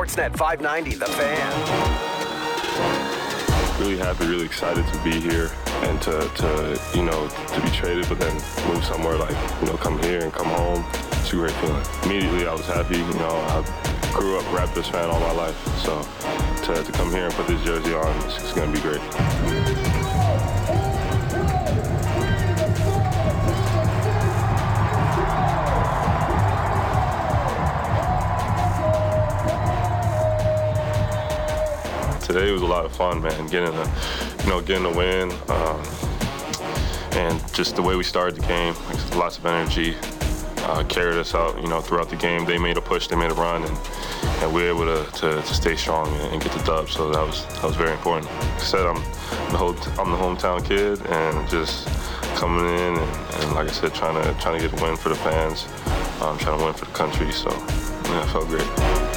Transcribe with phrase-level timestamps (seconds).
[0.00, 1.52] Sportsnet 590, The Fan.
[3.78, 5.50] Really happy, really excited to be here
[5.82, 8.32] and to, to you know, to be traded, but then
[8.66, 10.82] move somewhere like, you know, come here and come home.
[11.20, 11.84] It's a great feeling.
[12.04, 12.96] Immediately, I was happy.
[12.96, 13.62] You know, I
[14.14, 16.00] grew up Raptors fan all my life, so
[16.64, 19.89] to, to come here and put this jersey on, it's, it's going to be great.
[32.32, 33.48] Today was a lot of fun, man.
[33.48, 33.94] Getting a,
[34.44, 35.82] you know, getting a win, um,
[37.18, 38.72] and just the way we started the game,
[39.18, 39.96] lots of energy,
[40.58, 42.44] uh, carried us out, you know, throughout the game.
[42.44, 43.76] They made a push, they made a run, and,
[44.42, 46.88] and we were able to, to, to stay strong and, and, get the dub.
[46.88, 48.26] So that was that was very important.
[48.26, 49.02] Like I said, I'm
[49.50, 51.88] the whole, I'm the hometown kid, and just
[52.36, 55.08] coming in and, and, like I said, trying to trying to get a win for
[55.08, 55.66] the fans,
[56.22, 57.32] um, trying to win for the country.
[57.32, 59.09] So yeah, it felt great.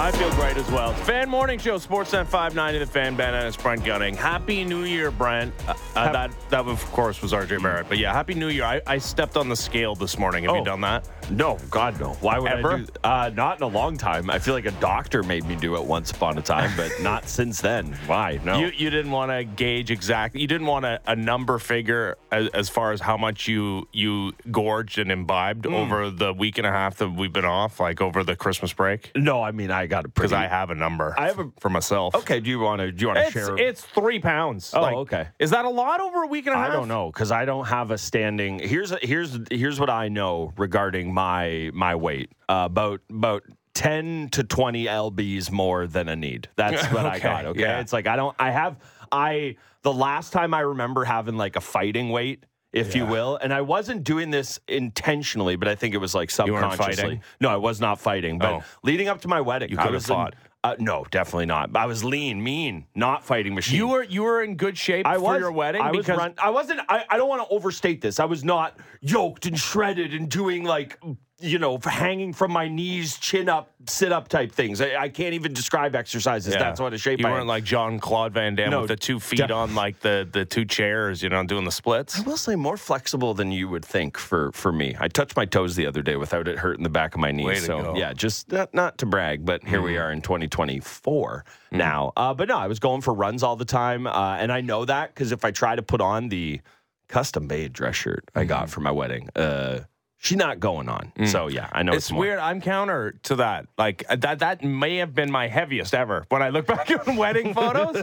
[0.00, 0.92] I feel great as well.
[0.94, 4.14] Fan Morning Show, Sportsnet 590, The Fan, Ben and it's Brent Gunning.
[4.14, 5.52] Happy New Year, Brent.
[5.66, 7.88] Uh, uh, that, that, of course, was RJ Barrett.
[7.88, 8.62] But yeah, Happy New Year.
[8.64, 10.44] I, I stepped on the scale this morning.
[10.44, 10.58] Have Oh.
[10.60, 11.08] you done that?
[11.32, 12.12] No, God, no.
[12.20, 12.72] Why would Ever?
[12.74, 12.86] I do?
[13.02, 14.30] Uh, not in a long time.
[14.30, 17.28] I feel like a doctor made me do it once upon a time, but not
[17.28, 17.92] since then.
[18.06, 18.38] Why?
[18.44, 18.56] No.
[18.60, 20.40] You, you didn't want to gauge exactly.
[20.40, 24.32] You didn't want a, a number figure as, as far as how much you you
[24.52, 25.74] gorged and imbibed Hmm.
[25.74, 29.10] over the week and a half that we've been off, like over the Christmas break.
[29.16, 30.32] no, I mean I got a Because.
[30.32, 31.14] I have a number.
[31.18, 32.14] I have a- for myself.
[32.14, 32.40] Okay.
[32.40, 32.92] Do you want to?
[32.92, 33.56] Do you want to It's, share?
[33.58, 34.72] it's three pounds.
[34.74, 35.28] Oh, okay.
[35.38, 36.70] Is that a lot over a week and a half?
[36.70, 38.58] I don't know because I don't have a standing.
[38.60, 42.30] Here's here's here's what I know regarding my my weight.
[42.48, 43.42] Uh, about about.
[43.74, 47.78] 10 to 20 lbs more than a need that's what i Okay, got okay yeah.
[47.78, 48.76] it's like i don't i have
[49.12, 53.36] i the last time i remember having like a fighting weight if you will.
[53.40, 57.20] And i wasn't doing this intentionally but i think it was like subconsciously.
[57.40, 58.64] no i was not fighting but Oh.
[58.82, 60.30] leading up to my wedding You I could have was in-
[60.64, 61.74] uh, no definitely not.
[61.76, 63.76] I was lean mean not fighting machine.
[63.76, 65.38] You were you were in good shape I for was.
[65.40, 66.80] your wedding I was because run, I wasn't.
[66.88, 68.18] I, I don't want to overstate this.
[68.18, 70.98] I was not yoked and shredded and doing like
[71.40, 74.80] you know hanging from my knees, chin up, sit up type things.
[74.80, 76.52] I, I can't even describe exercises.
[76.52, 76.58] Yeah.
[76.58, 77.46] That's what a shape you I weren't am.
[77.48, 80.64] like Jean-Claude Van Damme No, with the two feet def- on like the the two
[80.64, 82.18] chairs, you know, doing the splits.
[82.18, 84.96] I will say more flexible than you would think for for me.
[84.98, 87.56] I touched my toes the other day without it hurting the back of my to
[87.60, 87.96] so go.
[87.96, 92.12] yeah, just not, not to brag, but here we are in 2024 now.
[92.16, 94.84] Uh, but no, I was going for runs all the time, uh, and I know
[94.84, 96.60] that because if I try to put on the
[97.08, 99.80] custom made dress shirt I got for my wedding, uh,
[100.18, 101.12] she's not going on.
[101.26, 102.38] So yeah, I know It's it's, weird.
[102.38, 103.66] I'm counter to that.
[103.78, 107.16] Like uh, that that may have been my heaviest ever when I look back on
[107.16, 108.02] wedding photos.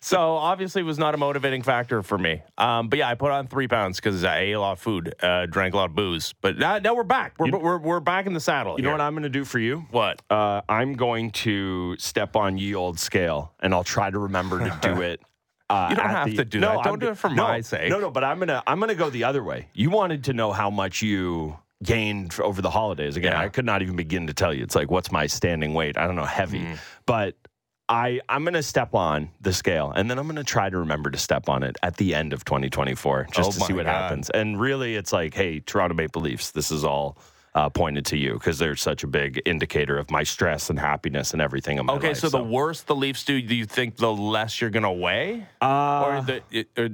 [0.00, 2.42] so obviously it was not a motivating factor for me.
[2.58, 5.14] Um, but yeah, I put on three pounds because I ate a lot of food,
[5.22, 6.34] uh, drank a lot of booze.
[6.40, 7.34] But now, now we're back.
[7.38, 8.76] We're, we're, we're back in the saddle.
[8.78, 9.86] You know what I'm going to do for you?
[9.90, 10.22] What?
[10.30, 14.78] Uh, I'm going to step on ye old scale, and I'll try to remember to
[14.82, 15.20] do it.
[15.72, 16.66] Uh, You don't have the- to do that.
[16.66, 16.84] no, that.
[16.84, 17.88] Don't I'm- do it for no, my sake.
[17.90, 19.68] No, no, but I'm gonna I'm gonna go the other way.
[19.74, 23.16] You wanted to know how much you gained over the holidays.
[23.16, 23.40] Again, Yeah.
[23.40, 24.62] I could not even begin to tell you.
[24.62, 25.96] It's like what's my standing weight?
[25.98, 26.78] I don't know, heavy, Mm.
[27.06, 27.34] but.
[27.88, 30.78] I, I'm going to step on the scale and then I'm going to try to
[30.78, 33.84] remember to step on it at the end of 2024 just Oh to see what
[33.84, 33.92] God.
[33.92, 34.30] happens.
[34.30, 37.18] And really, it's like, hey, Toronto Maple Leafs, this is all
[37.54, 41.32] uh, pointed to you because they're such a big indicator of my stress and happiness
[41.34, 42.16] and everything in my Okay, life.
[42.18, 45.46] so, the worse the Leafs do, do you think the less you're going to weigh?
[45.60, 46.88] uh, or the, or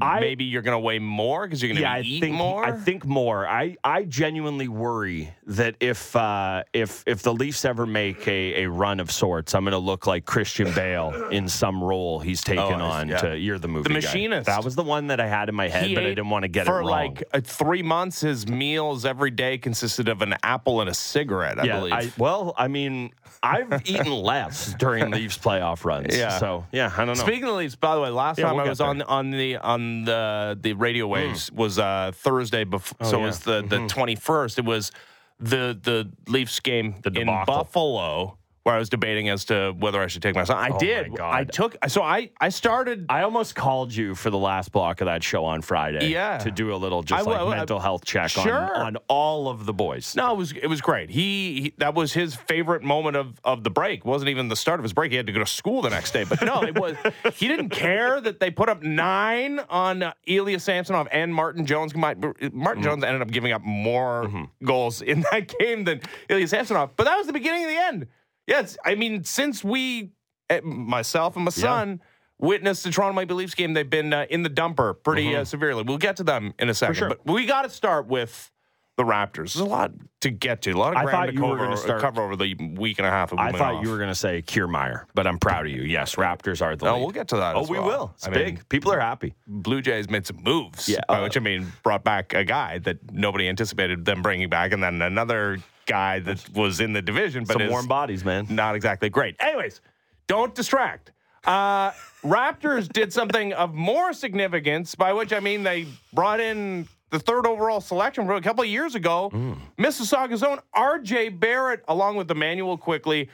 [0.00, 2.34] I- maybe you're going to weigh more because you're going to yeah, I eat think
[2.36, 2.64] more?
[2.64, 3.46] I think more.
[3.46, 8.70] I, I genuinely worry that if uh, if if the Leafs ever make a, a
[8.70, 12.80] run of sorts, I'm going to look like Christian Bale in some role he's taken
[12.80, 13.08] Oh, on.
[13.08, 13.18] yeah.
[13.18, 13.94] To you're the movie, guy.
[14.00, 14.46] Machinist.
[14.46, 16.42] That was the one that I had in my head, He but I didn't want
[16.42, 16.88] to get for it wrong.
[16.90, 18.20] like uh, three months.
[18.20, 19.58] His meals every day
[19.92, 21.58] consisted of an apple and a cigarette.
[21.60, 21.92] I yeah, believe.
[21.92, 26.16] I, well, I mean, I've eaten less during Leafs playoff runs.
[26.16, 26.38] Yeah.
[26.38, 27.22] So yeah, I don't know.
[27.24, 28.86] Speaking of Leafs, by the way, last Yeah, time we'll I was there.
[28.88, 33.24] on on the on the the radio waves was uh, Thursday before, Oh, so it
[33.26, 34.58] was the the twenty first.
[34.58, 34.92] It was
[35.38, 37.26] the the Leafs game The in.
[37.26, 40.56] Buffalo where I was debating as to whether I should take my son.
[40.56, 41.18] I Oh, did.
[41.20, 41.76] I took.
[41.88, 43.06] So I I started.
[43.08, 46.08] I almost called you for the last block of that show on Friday.
[46.08, 46.38] Yeah.
[46.38, 48.52] To do a little just I like I- mental health check Sure.
[48.76, 50.14] on, on all of the boys.
[50.14, 51.10] No, it was it was great.
[51.10, 54.00] He, he that was his favorite moment of of the break.
[54.00, 55.10] It wasn't even the start of his break.
[55.10, 56.24] He had to go to school the next day.
[56.24, 56.96] But no, it was
[57.34, 61.92] he didn't care that they put up nine on uh, Ilya Samsonov and Martin Jones.
[61.92, 62.24] combined.
[62.24, 62.90] Uh, Martin mm-hmm.
[62.90, 64.64] Jones ended up giving up more mm-hmm.
[64.64, 66.90] goals in that game than Ilya Samsonov.
[66.96, 68.06] But that was the beginning of the end.
[68.46, 70.12] Yes, I mean since we
[70.50, 72.00] eh, myself and my son.
[72.38, 73.72] Witnessed the Toronto Maple Leafs game.
[73.72, 75.84] They've been uh, in the dumper pretty uh, severely.
[75.84, 76.96] We'll get to them in a second.
[76.96, 77.08] sure.
[77.08, 78.50] But we got to start with
[78.96, 79.54] the Raptors.
[79.54, 79.92] There's a lot
[80.22, 80.72] to get to.
[80.72, 83.06] A lot of I ground thought to cover, gonna start- cover over the week and
[83.06, 83.30] a half.
[83.30, 83.84] Of I thought off.
[83.84, 85.82] you were going to say Kiermaier, but I'm proud of you.
[85.82, 87.00] Yes, Raptors are the No, lead.
[87.02, 87.54] we'll get to that.
[87.54, 87.86] Oh, we well.
[87.86, 88.12] will.
[88.16, 88.54] It's I big.
[88.56, 89.36] mean, People are happy.
[89.46, 90.88] Blue Jays made some moves.
[90.88, 94.48] Yeah, by uh, which I mean brought back a guy that nobody anticipated them bringing
[94.48, 98.46] back, and then another guy that was in the division, but Some warm bodies, man.
[98.50, 99.36] not exactly great.
[99.40, 99.80] Anyways,
[100.26, 101.12] don't distract.
[101.44, 101.90] Uh,
[102.22, 107.46] Raptors did something of more significance, by which I mean they brought in the third
[107.46, 109.30] overall selection from a couple of years ago,
[109.76, 111.30] Mississauga's own R.J.
[111.30, 113.28] Barrett, along with Immanuel Quickley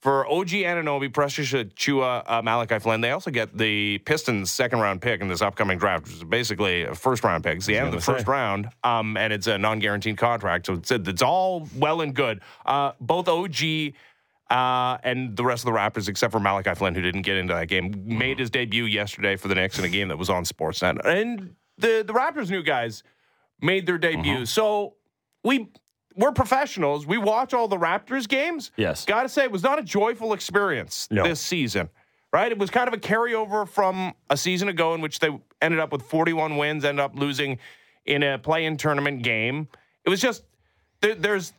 [0.00, 3.00] for OG Anunoby, Precious Achiuwa, uh, Malachi Flynn.
[3.00, 6.82] They also get the Pistons' second round pick in this upcoming draft, which is basically
[6.82, 7.56] a first round pick.
[7.56, 10.66] It's the end of the gonna first round, um, and it's a non guaranteed contract.
[10.66, 12.40] So it's, it's all well and good.
[12.64, 13.94] Uh, both OG
[14.50, 17.54] uh, and the rest of the Raptors, except for Malachi Flynn, who didn't get into
[17.54, 20.44] that game, made his debut yesterday for the Knicks in a game that was on
[20.44, 21.04] Sportsnet.
[21.04, 23.02] And the, the Raptors' new guys
[23.60, 24.34] made their debut.
[24.36, 24.46] Uh-huh.
[24.46, 24.94] So
[25.44, 25.68] we
[26.18, 27.06] we're professionals.
[27.06, 28.70] We watch all the Raptors games.
[28.76, 29.04] Yes.
[29.04, 31.22] Got to say, it was not a joyful experience No.
[31.22, 31.88] this season,
[32.32, 32.50] right?
[32.52, 35.30] It was kind of a carryover from a season ago in which they
[35.62, 37.58] ended up with 41 wins, ended up losing
[38.04, 39.68] in a play-in tournament game.
[40.04, 40.42] It was just
[41.00, 41.52] there, there's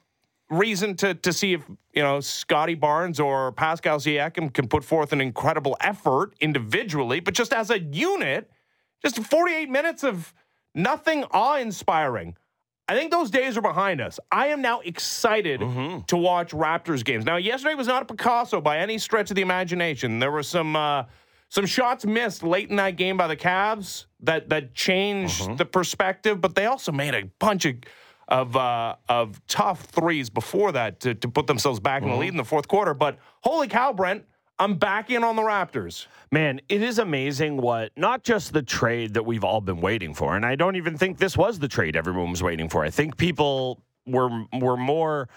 [0.50, 1.62] reason to to see if
[1.94, 7.34] you know Scottie Barnes or Pascal Siakam can put forth an incredible effort individually, but
[7.36, 8.50] just as a unit,
[9.04, 10.34] just 48 minutes of
[10.74, 12.36] nothing awe-inspiring.
[12.90, 14.20] I think those days are behind us.
[14.32, 15.60] I am now excited
[16.08, 17.24] to watch Raptors games.
[17.24, 20.18] Now, yesterday was not a Picasso by any stretch of the imagination.
[20.18, 21.04] There were some uh,
[21.50, 26.42] some shots missed late in that game by the Cavs that that changed the perspective,
[26.42, 27.76] but they also made a bunch of
[28.28, 32.30] of uh, of tough threes before that to, to put themselves back in the lead
[32.30, 32.96] in the fourth quarter.
[32.96, 34.26] But holy cow, Brent,
[34.60, 36.08] I'm back in on the Raptors.
[36.32, 40.36] Man, it is amazing what not just the trade that we've all been waiting for,
[40.36, 42.84] and I don't even think this was the trade everyone was waiting for.
[42.84, 44.30] I think people were
[44.60, 45.30] were more.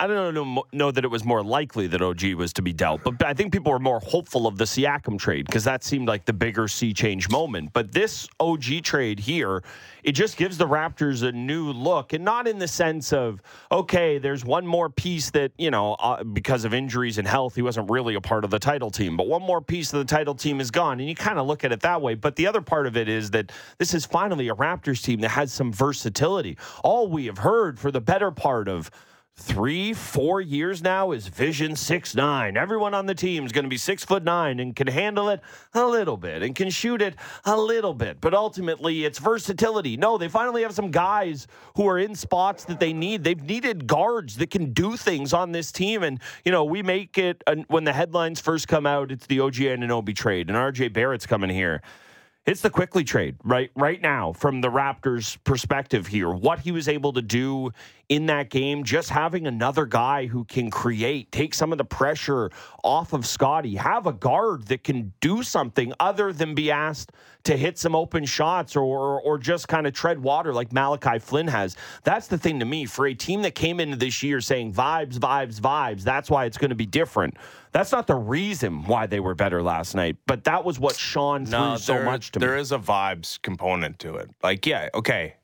[0.00, 3.02] I don't know, know that it was more likely that OG was to be dealt,
[3.04, 6.24] but I think people were more hopeful of the Siakam trade because that seemed like
[6.24, 7.74] the bigger sea change moment.
[7.74, 9.62] But this OG trade here,
[10.02, 14.16] it just gives the Raptors a new look, and not in the sense of okay,
[14.16, 17.90] there's one more piece that you know uh, because of injuries and health, he wasn't
[17.90, 20.62] really a part of the title team, but one more piece of the title team
[20.62, 22.14] is gone, and you kind of look at it that way.
[22.14, 25.28] But the other part of it is that this is finally a Raptors team that
[25.28, 26.56] has some versatility.
[26.82, 28.90] All we have heard for the better part of
[29.40, 32.56] three, four years now is Vision Six Nine.
[32.56, 35.40] Everyone on the team is going to be six foot nine and can handle it
[35.72, 37.14] a little bit and can shoot it
[37.46, 38.20] a little bit.
[38.20, 39.96] But ultimately, it's versatility.
[39.96, 43.24] No, they finally have some guys who are in spots that they need.
[43.24, 46.02] They've needed guards that can do things on this team.
[46.02, 49.54] And, you know, we make it when the headlines first come out, it's the OG
[49.54, 51.82] Anunoby trade, and RJ Barrett's coming here.
[52.50, 56.30] It's the Quickley trade right right now from the Raptors' perspective here.
[56.30, 57.70] What he was able to do
[58.08, 62.50] in that game, just having another guy who can create, take some of the pressure
[62.82, 67.12] off of Scottie, have a guard that can do something other than be asked
[67.44, 71.46] to hit some open shots or or, just kind of tread water like Malachi Flynn
[71.46, 71.76] has.
[72.02, 75.20] That's the thing to me for a team that came into this year saying vibes,
[75.20, 76.02] vibes, vibes.
[76.02, 77.36] That's why it's going to be different.
[77.72, 81.46] That's not the reason why they were better last night, but that was what shone
[81.46, 82.60] through so there- much to there me.
[82.60, 84.30] is a vibes component to it.
[84.42, 85.34] Like, yeah, okay.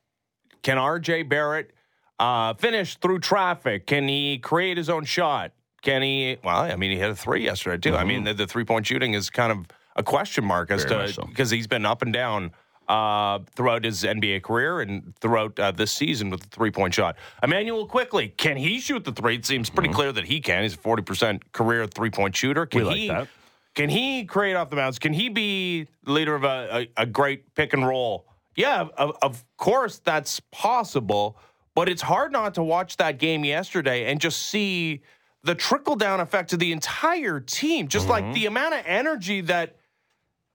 [0.63, 1.71] Can RJ Barrett
[2.19, 3.87] uh, finish through traffic?
[3.87, 5.53] Can he create his own shot?
[5.83, 6.39] Can he?
[6.43, 7.97] Well, I mean, he hit a three yesterday too.
[7.97, 10.89] I mean, the, the three point shooting is kind of a question mark as Mm-hmm.
[10.95, 11.23] Very to so.
[11.27, 12.51] because he's been up and down
[12.89, 17.17] uh, throughout his NBA career and throughout uh, this season with the three point shot.
[17.43, 19.37] Immanuel Quickley, can he shoot the three?
[19.37, 20.63] It seems pretty clear that he can.
[20.63, 22.67] He's a forty percent career three point shooter.
[22.67, 22.89] Can Mm-hmm.
[22.89, 23.09] Like he?
[23.09, 23.29] that.
[23.75, 24.99] Can he create off the bounce?
[24.99, 28.27] Can he be leader of a, a, a great pick and roll?
[28.55, 31.37] Yeah, of, of course that's possible,
[31.75, 35.03] but it's hard not to watch that game yesterday and just see
[35.43, 37.87] the trickle down effect of the entire team.
[37.87, 39.77] Just like the amount of energy that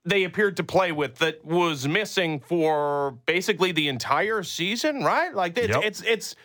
[0.06, 5.34] they appeared to play with that was missing for basically the entire season, right?
[5.34, 5.84] Like it's Yep.
[5.84, 6.36] it's, it's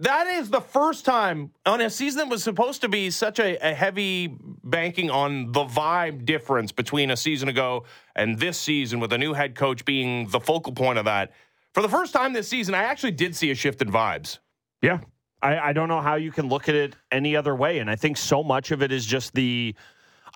[0.00, 3.56] that is the first time on a season that was supposed to be such a,
[3.66, 7.84] a heavy banking on the vibe difference between a season ago
[8.16, 11.32] and this season with a new head coach being the focal point of that.
[11.72, 14.38] For the first time this season, I actually did see a shift in vibes.
[14.82, 14.98] Yeah.
[15.40, 17.78] I, I don't know how you can look at it any other way.
[17.78, 19.74] And I think so much of it is just the.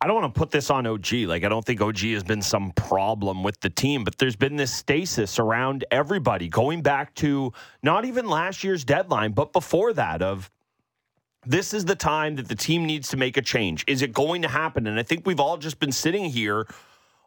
[0.00, 1.12] I don't want to put this on OG.
[1.26, 4.56] Like, I don't think OG has been some problem with the team, but there's been
[4.56, 10.20] this stasis around everybody going back to not even last year's deadline, but before that
[10.20, 10.50] of
[11.46, 13.84] this is the time that the team needs to make a change.
[13.86, 14.86] Is it going to happen?
[14.86, 16.66] And I think we've all just been sitting here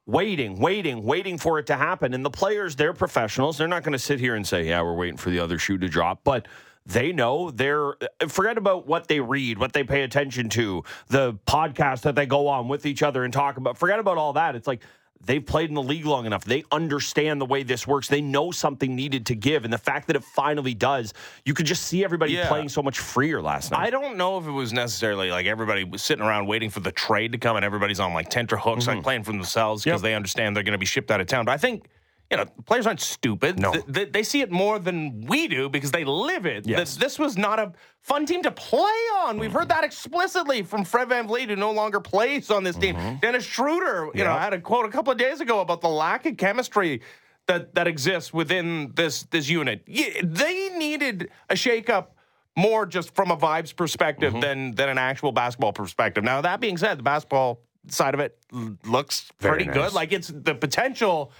[0.05, 2.13] waiting, waiting, waiting for it to happen.
[2.13, 3.57] And the players, they're professionals.
[3.57, 5.77] They're not going to sit here and say, yeah, we're waiting for the other shoe
[5.77, 6.21] to drop.
[6.23, 6.47] But
[6.85, 7.95] they know they're
[8.27, 12.47] forget about what they read, what they pay attention to, the podcast that they go
[12.47, 13.77] on with each other and talk about.
[13.77, 14.55] Forget about all that.
[14.55, 14.81] It's like
[15.23, 16.45] they've played in the league long enough.
[16.45, 18.07] They understand the way this works.
[18.07, 19.65] They know something needed to give.
[19.65, 21.13] And the fact that it finally does,
[21.45, 22.47] you could just see everybody Yeah.
[22.47, 23.81] playing so much freer last night.
[23.81, 26.91] I don't know if it was necessarily like everybody was sitting around waiting for the
[26.93, 30.05] trade to come and everybody's on like tenter hooks, like playing for themselves because Mm-hmm.
[30.05, 30.09] Yep.
[30.11, 31.43] they understand they're going to be shipped out of town.
[31.45, 31.87] But I think,
[32.31, 33.59] you know, players aren't stupid.
[33.59, 33.71] No.
[33.71, 36.67] Th- They, they see it more than we do because they live it.
[36.67, 36.77] Yes.
[36.79, 37.71] This, this was not a
[38.01, 39.39] fun team to play on.
[39.39, 42.95] We've heard that explicitly from Fred VanVleet, who no longer plays on this team.
[43.21, 44.39] Dennis Schroeder, you know, Yep.
[44.41, 47.01] had a quote a couple of days ago about the lack of chemistry
[47.47, 49.81] that, that exists within this this unit.
[49.87, 52.07] Yeah, they needed a shakeup
[52.55, 54.41] more just from a vibes perspective Mm-hmm.
[54.41, 56.23] than than an actual basketball perspective.
[56.23, 59.73] Now that being said, the basketball side of it l- looks Very pretty nice.
[59.77, 59.93] good.
[59.93, 61.31] Like it's the potential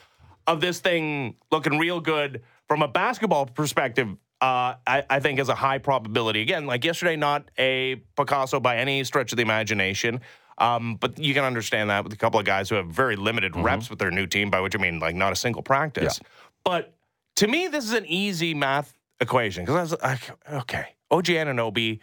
[0.48, 4.10] of this thing looking real good from a basketball perspective.
[4.41, 6.41] Uh, I, I think is a high probability.
[6.41, 10.22] Again, like yesterday, not a Picasso by any stretch of the imagination.
[10.58, 13.53] Um, but you can understand that with a couple of guys who have very limited
[13.53, 13.63] Mm-hmm.
[13.63, 16.19] reps with their new team, by which I mean like not a single practice.
[16.63, 16.93] But
[17.38, 20.31] to me, this is an easy math equation because I was like,
[20.62, 22.00] okay, OG Anunoby,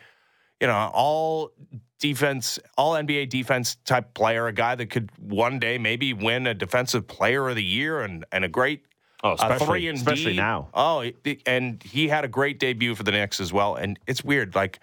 [0.60, 1.52] you know, all
[1.98, 6.54] defense, all NBA defense type player, a guy that could one day maybe win a
[6.54, 8.82] defensive player of the year and, and a great
[9.24, 10.36] Oh, uh, especially- three and especially D.
[10.36, 10.68] now.
[10.74, 11.10] Oh,
[11.46, 13.74] and he had a great debut for the Knicks as well.
[13.74, 14.78] And it's weird, like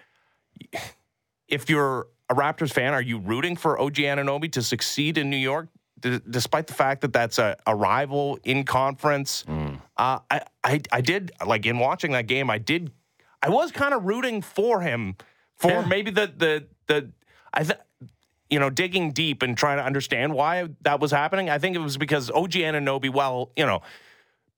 [1.48, 5.38] if you're a Raptors fan, are you rooting for OG Anunoby to succeed in New
[5.38, 5.68] York,
[6.00, 9.46] d- despite the fact that that's a, a rival in conference?
[9.98, 12.50] Uh, I, I, I did like in watching that game.
[12.50, 12.92] I did,
[13.42, 15.16] I was kind of rooting for him
[15.58, 15.86] for Yeah.
[15.86, 17.10] maybe the the the
[17.54, 17.80] I th-
[18.50, 21.50] you know digging deep and trying to understand why that was happening.
[21.50, 23.82] I think it was because OG Anunoby, well, you know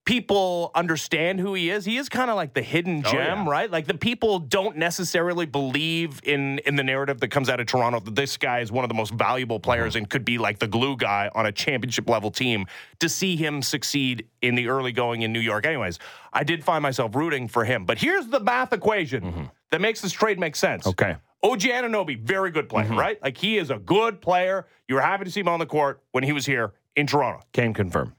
[0.05, 1.83] people understand who he is.
[1.83, 3.49] He is kind of like the hidden Oh, gem, yeah.
[3.49, 3.71] right?
[3.71, 7.99] Like the people don't necessarily believe in in the narrative that comes out of Toronto
[8.01, 9.97] that this guy is one of the most valuable players Mm-hmm.
[9.97, 12.67] and could be like the glue guy on a championship level team.
[12.99, 15.97] To see him succeed in the early going in New York, anyways,
[16.31, 17.85] I did find myself rooting for him.
[17.85, 20.83] But here's the math equation that makes this trade make sense.
[20.83, 20.89] Mm-hmm.
[20.91, 21.15] Okay.
[21.43, 23.21] OG Anunoby, very good player, right?
[23.21, 24.65] Like he is a good player.
[24.87, 27.43] You were happy to see him on the court when he was here in Toronto.
[27.51, 28.15] Can confirm.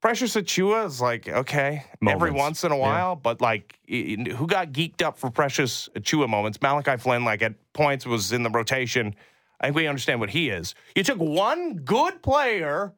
[0.00, 5.02] Precious Achiuwa is like okay every once in a while, but like who got geeked
[5.02, 6.60] up for Precious Achiuwa moments?
[6.62, 9.14] Malachi Flynn, like at points, was in the rotation.
[9.60, 10.74] I think we understand what he is.
[10.96, 12.94] You took one good player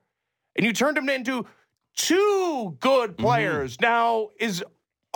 [0.55, 1.45] and you turned him into
[1.97, 3.81] two good players.
[3.81, 4.65] Now is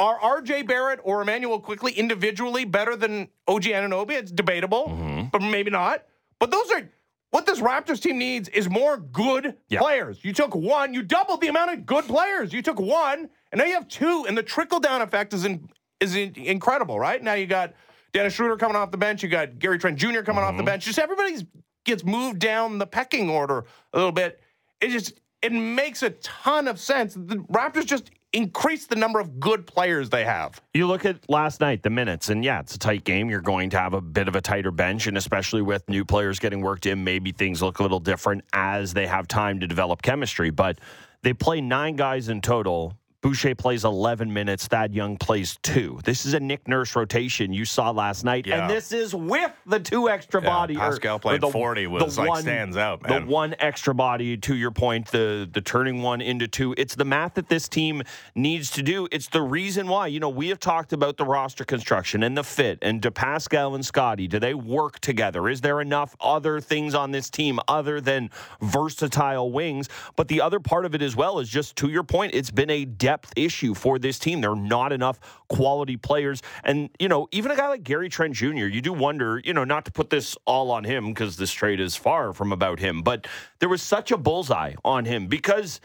[0.00, 4.12] are RJ Barrett or Immanuel Quickley individually better than OG Anunoby?
[4.12, 5.26] It's debatable, mm-hmm.
[5.30, 6.04] but maybe not.
[6.38, 6.88] But those are
[7.30, 9.80] what this Raptors team needs is more good Yeah.
[9.80, 10.24] players.
[10.24, 12.52] You took one, you doubled the amount of good players.
[12.52, 15.68] You took one, and now you have two, and the trickle down effect is in,
[16.00, 17.22] is in, incredible, right?
[17.22, 17.74] Now you got
[18.12, 20.22] Dennis Schroeder coming off the bench, you got Gary Trent Jr.
[20.22, 20.64] coming off the mm-hmm.
[20.64, 20.86] bench.
[20.86, 21.44] Just everybody's
[21.84, 24.40] gets moved down the pecking order a little bit.
[24.80, 27.14] It just it makes a ton of sense.
[27.14, 30.60] The Raptors just increase the number of good players they have.
[30.74, 33.28] You look at last night, the minutes, and yeah, it's a tight game.
[33.28, 36.38] You're going to have a bit of a tighter bench, and especially with new players
[36.38, 40.02] getting worked in, maybe things look a little different as they have time to develop
[40.02, 40.50] chemistry.
[40.50, 40.78] But
[41.22, 42.94] they play nine guys in total.
[43.22, 44.66] Boucher plays 11 minutes.
[44.66, 46.00] Thad Young plays two.
[46.04, 48.62] This is a Nick Nurse rotation you saw last night, Yeah.
[48.62, 50.74] and this is with the two extra Yeah, body.
[50.76, 53.26] Pascal or played the- 40 the was, like, stands out, man.
[53.26, 56.74] The one extra body, to your point, the the turning one into two.
[56.78, 58.02] It's the math that this team
[58.34, 59.06] needs to do.
[59.12, 60.06] It's the reason why.
[60.06, 63.74] You know, we have talked about the roster construction and the fit, and do Pascal
[63.74, 65.46] and Scottie, do they work together?
[65.48, 68.30] Is there enough other things on this team other than
[68.62, 69.90] versatile wings?
[70.16, 72.70] But the other part of it as well is just to your point, it's been
[72.70, 74.40] a depth issue for this team.
[74.40, 76.42] There are not enough quality players.
[76.62, 79.64] And, you know, even a guy like Gary Trent Jr., you do wonder, you know,
[79.64, 83.02] not to put this all on him because this trade is far from about him,
[83.02, 83.26] but
[83.58, 85.80] there was such a bullseye on him because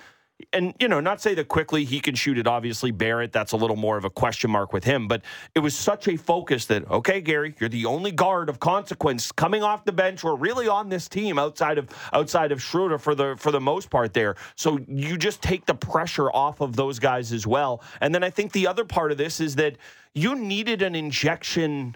[0.51, 2.47] and you know, not say that Quickley he can shoot it.
[2.47, 5.07] Obviously, Barrett, that's a little more of a question mark with him.
[5.07, 5.21] But
[5.53, 9.63] it was such a focus that okay, Gary, you're the only guard of consequence coming
[9.63, 13.35] off the bench or really on this team outside of outside of Schroeder for the
[13.37, 14.35] for the most part there.
[14.55, 17.81] So you just take the pressure off of those guys as well.
[18.01, 19.77] And then I think the other part of this is that
[20.13, 21.95] you needed an injection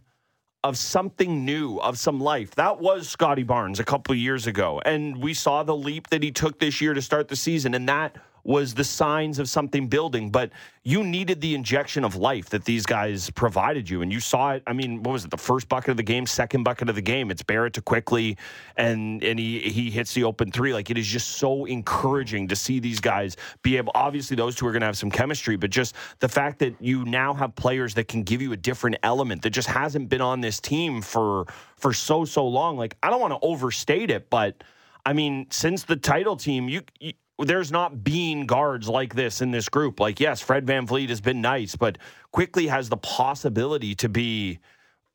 [0.64, 2.56] of something new, of some life.
[2.56, 4.82] That was Scottie Barnes a couple of years ago.
[4.86, 7.74] And we saw the leap that he took this year to start the season.
[7.74, 10.52] And that was the signs of something building, but
[10.84, 14.02] you needed the injection of life that these guys provided you.
[14.02, 14.64] And you saw it.
[14.66, 15.32] I mean, what was it?
[15.32, 17.32] The first bucket of the game, second bucket of the game.
[17.32, 18.38] It's Barrett to Quickley
[18.78, 20.74] and and he he hits the open three.
[20.74, 24.66] Like it is just so encouraging to see these guys be able obviously those two
[24.68, 28.08] are gonna have some chemistry, but just the fact that you now have players that
[28.08, 31.46] can give you a different element that just hasn't been on this team for
[31.78, 32.78] for so so long.
[32.78, 34.64] Like I don't want to overstate it, but
[35.06, 39.52] I mean, since the title team, you, you there's not being guards like this in
[39.52, 40.00] this group.
[40.00, 41.98] Like, yes, Fred VanVleet has been nice, but
[42.32, 44.60] Quickley has the possibility to be,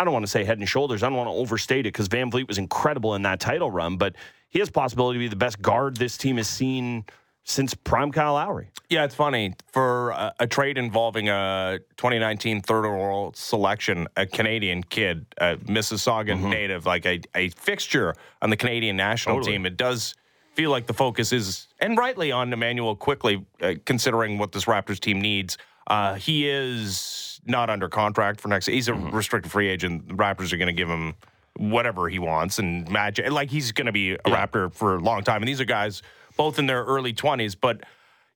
[0.00, 1.02] I don't want to say head and shoulders.
[1.02, 4.16] I don't want to overstate it because VanVleet was incredible in that title run, but
[4.48, 7.04] he has possibility to be the best guard this team has seen
[7.44, 8.70] since prime Kyle Lowry.
[8.88, 14.82] Yeah, it's funny for a, a, trade involving a 2019 third overall selection, a Canadian
[14.82, 16.50] kid, a Mississauga mm-hmm.
[16.50, 19.52] native, like a, a fixture on the Canadian national totally.
[19.52, 19.66] team.
[19.66, 20.14] It does
[20.54, 25.00] feel like the focus is, and rightly, on Immanuel Quickley, uh, considering what this Raptors
[25.00, 25.58] team needs.
[25.86, 28.66] Uh, he is not under contract for next.
[28.66, 29.14] He's a mm-hmm.
[29.14, 30.08] restricted free agent.
[30.08, 31.14] The Raptors are going to give him
[31.56, 33.30] whatever he wants and magic.
[33.30, 34.46] Like he's going to be a yeah.
[34.46, 35.42] Raptor for a long time.
[35.42, 36.02] And these are guys
[36.36, 37.82] both in their early twenties, but.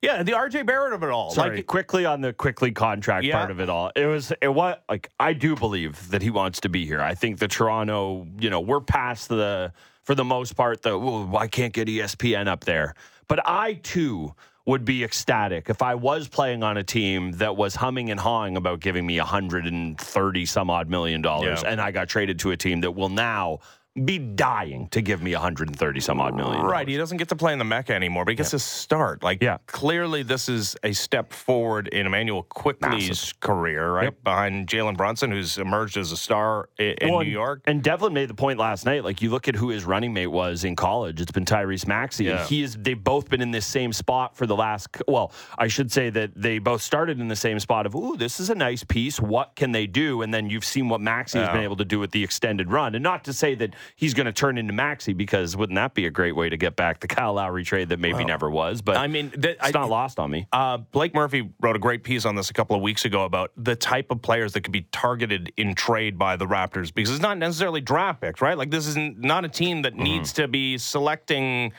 [0.01, 1.33] Yeah, the RJ Barrett of it all.
[1.33, 3.37] Sorry, like quickly on the Quickley contract yeah.
[3.37, 3.91] part of it all.
[3.97, 7.01] It was it what like I do believe that he wants to be here.
[7.01, 9.73] I think the Toronto, you know, we're past the
[10.09, 12.95] for the most part, the well, I can't get ESPN up there.
[13.27, 14.35] But I too
[14.65, 18.57] would be ecstatic if I was playing on a team that was humming and hawing
[18.57, 21.71] about giving me 130 some odd million dollars, yeah.
[21.71, 23.59] and I got traded to a team that will now
[23.99, 26.65] be dying to give me 130 some odd million.
[26.65, 26.89] Right.
[26.89, 28.59] He doesn't get to play in the Mecca anymore, but he gets yeah.
[28.59, 29.23] to start.
[29.23, 29.59] Like, yeah.
[29.67, 33.41] clearly, this is a step forward in Immanuel Quickley's Massive.
[33.41, 34.05] career, right?
[34.05, 34.25] Yep.
[34.25, 37.63] Behind Jalen Brunson, who's emerged as a star in, in well, New York.
[37.67, 39.05] And Devlin made the point last night.
[39.05, 42.25] Like, you look at who his running mate was in college, it's been Tyrese Maxey.
[42.25, 42.45] Yeah.
[42.47, 45.91] he is, they've both been in this same spot for the last, well, I should
[45.93, 48.85] say that they both started in the same spot of, ooh, this is a nice
[48.85, 49.21] piece.
[49.21, 50.23] What can they do?
[50.23, 51.47] And then you've seen what Maxey yeah.
[51.47, 52.95] has been able to do with the extended run.
[52.95, 56.07] And not to say that he's going to turn into Maxey because wouldn't that be
[56.07, 58.83] a great way to get back the Kyle Lowry trade that maybe well, never was?
[58.83, 60.47] But I mean, th- it's I, not lost on me.
[60.53, 63.53] Uh, Blake Murphy wrote a great piece on this a couple of weeks ago about
[63.57, 67.23] the type of players that could be targeted in trade by the Raptors because it's
[67.23, 68.57] not necessarily draft picks, right?
[68.57, 70.05] Like this is not a team that mm-hmm.
[70.05, 71.73] needs to be selecting.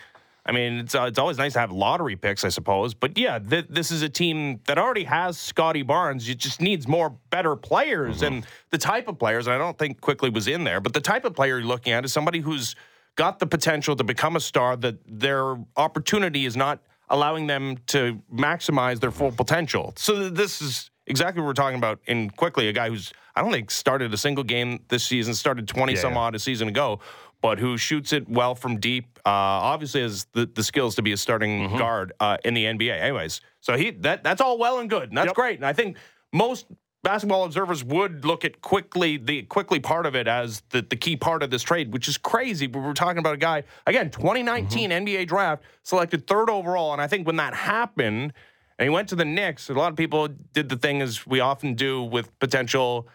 [0.46, 2.94] I mean, it's, uh, it's always nice to have lottery picks, I suppose.
[2.94, 6.28] But yeah, th- this is a team that already has Scottie Barnes.
[6.28, 8.18] It just needs more better players.
[8.18, 8.34] Mm-hmm.
[8.34, 11.26] And the type of players, I don't think Quickley was in there, but the type
[11.26, 12.76] of player you're looking at is somebody who's
[13.16, 18.22] got the potential to become a star, that their opportunity is not allowing them to
[18.34, 19.94] maximize their full potential.
[19.98, 23.52] So this is exactly what we're talking about in Quickley a guy who's, I don't
[23.52, 27.02] think, started a single game this season, started 20 yeah, some odd a season ago
[27.42, 29.20] but who shoots it well from deep.
[29.26, 31.78] Uh, obviously, has the, the skills to be a starting mm-hmm.
[31.78, 33.00] guard uh, in the NBA.
[33.00, 35.36] Anyways, so he that that's all well and good, and that's yep.
[35.36, 35.58] great.
[35.58, 35.98] And I think
[36.34, 36.68] most
[37.04, 41.16] basketball observers would look at Quickley the Quickley part of it as the, the key
[41.16, 42.68] part of this trade, which is crazy.
[42.68, 45.06] But we're talking about a guy again, 2019 mm-hmm.
[45.06, 48.34] NBA draft, selected third overall, and I think when that happened.
[48.78, 49.70] And he went to the Knicks.
[49.70, 53.10] A lot of people did the thing as we often do with potential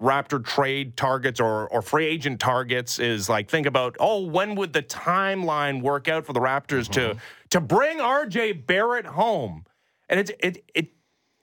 [0.00, 4.74] Raptor trade targets or or free agent targets is like think about oh when would
[4.74, 7.14] the timeline work out for the Raptors mm-hmm.
[7.14, 9.64] to to bring RJ Barrett home
[10.08, 10.88] and it's it it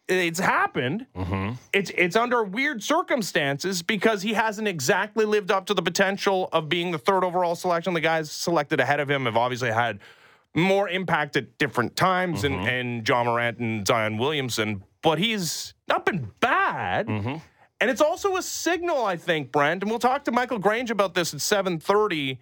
[0.08, 1.06] it's happened.
[1.16, 1.54] Mm-hmm.
[1.72, 6.70] It's it's under weird circumstances because he hasn't exactly lived up to the potential of
[6.70, 7.94] being the third overall selection.
[7.94, 10.00] The guys selected ahead of him have obviously had
[10.56, 12.54] more impact at different times, mm-hmm.
[12.54, 17.08] and and Ja Morant and Zion Williamson, but he's not been bad.
[17.84, 21.16] And it's also a signal, I think, Brent, and we'll talk to Michael Grange about
[21.16, 22.38] this at 7:30,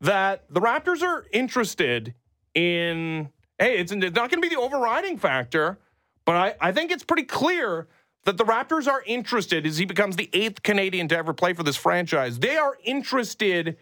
[0.00, 2.14] that the Raptors are interested
[2.54, 3.28] in.
[3.58, 5.80] Hey, it's, it's not going to be the overriding factor,
[6.24, 7.88] but I, I think it's pretty clear
[8.22, 11.64] that the Raptors are interested as he becomes the eighth Canadian to ever play for
[11.64, 12.38] this franchise.
[12.38, 13.76] They are interested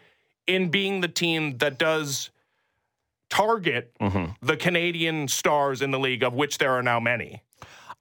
[0.47, 2.31] in being the team that does
[3.29, 4.31] target mm-hmm.
[4.41, 7.43] the Canadian stars in the league, of which there are now many.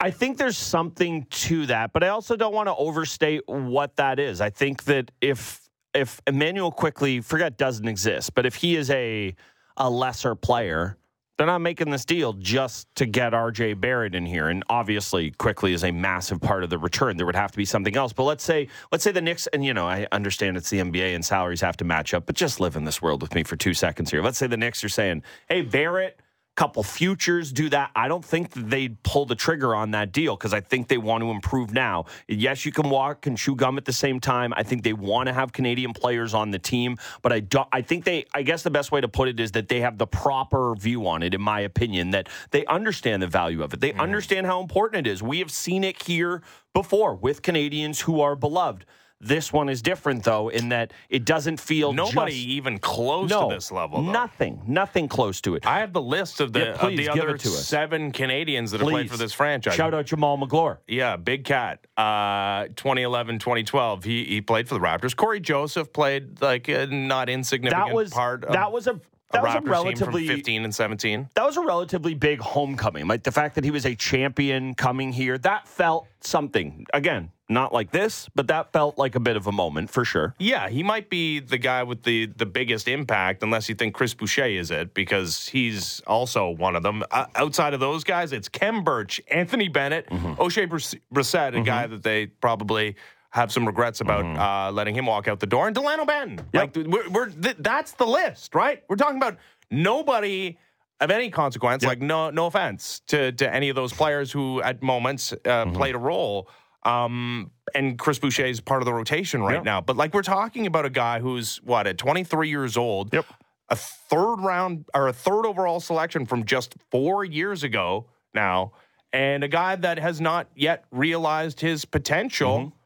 [0.00, 4.18] I think there's something to that, but I also don't want to overstate what that
[4.18, 4.40] is.
[4.40, 5.60] I think that if
[5.94, 9.34] if Immanuel Quickley forget doesn't exist, but if he is a
[9.76, 10.96] a lesser player,
[11.38, 14.48] they're not making this deal just to get RJ Barrett in here.
[14.48, 17.16] And obviously Quickley is a massive part of the return.
[17.16, 18.12] There would have to be something else.
[18.12, 21.14] But let's say let's say the Knicks and you know, I understand it's the NBA
[21.14, 23.56] and salaries have to match up, but just live in this world with me for
[23.56, 24.22] two seconds here.
[24.22, 26.20] Let's say the Knicks are saying, Hey, Barrett
[26.54, 27.90] couple futures do that.
[27.96, 31.22] I don't think they'd pull the trigger on that deal because I think they want
[31.22, 32.04] to improve now.
[32.28, 34.52] Yes, you can walk and chew gum at the same time.
[34.54, 37.68] I think they want to have Canadian players on the team, but I don't.
[37.72, 38.26] I think they.
[38.34, 41.06] I guess the best way to put it is that they have the proper view
[41.08, 42.10] on it, in my opinion.
[42.10, 43.80] That they understand the value of it.
[43.80, 44.00] They mm-hmm.
[44.00, 45.22] understand how important it is.
[45.22, 46.42] We have seen it here
[46.74, 48.84] before with Canadians who are beloved.
[49.24, 53.48] This one is different though, in that it doesn't feel Nobody just- even close no,
[53.48, 54.02] to this level.
[54.02, 54.10] Though.
[54.10, 55.64] Nothing, nothing close to it.
[55.64, 57.66] I have the list of the, Yeah, of the other it to us.
[57.66, 59.74] seven Canadians that have played for this franchise.
[59.74, 60.78] Shout out Jamaal Magloire.
[60.88, 61.86] Yeah, Big Cat.
[61.96, 64.02] Uh, 2011, 2012.
[64.04, 65.14] He he played for the Raptors.
[65.14, 69.00] Cory Joseph played like a not insignificant That was part of that was a
[69.32, 71.28] that was a relatively team from 15 and 17.
[71.34, 73.06] that was a relatively big homecoming.
[73.06, 76.84] Like the fact that he was a champion coming here, that felt something.
[76.92, 80.34] Again, not like this, but that felt like a bit of a moment for sure.
[80.38, 84.14] Yeah, he might be the guy with the the biggest impact, unless you think Chris
[84.14, 87.02] Boucher is it, because he's also one of them.
[87.10, 90.34] Uh, outside of those guys, it's Khem Birch, Anthony Bennett, Mm-hmm.
[90.40, 90.66] Oshae
[91.12, 92.96] Brissett, a guy that they probably
[93.30, 94.38] have some regrets about Mm-hmm.
[94.40, 96.44] uh, letting him walk out the door, and Dalano Banton.
[96.52, 98.82] Like we're, we're th- that's the list, right?
[98.88, 99.38] We're talking about
[99.70, 100.58] nobody
[101.00, 101.82] of any consequence.
[101.84, 105.74] Like no no offense to to any of those players who at moments uh, Mm-hmm.
[105.76, 106.48] played a role.
[106.84, 109.80] Um, and Chris Boucher is part of the rotation right now.
[109.80, 113.12] But like we're talking about a guy who's what at 23 years old.
[113.12, 113.26] Yep.
[113.68, 118.72] A third round or a third overall selection from just four years ago now,
[119.12, 122.58] and a guy that has not yet realized his potential.
[122.58, 122.76] Mm-hmm.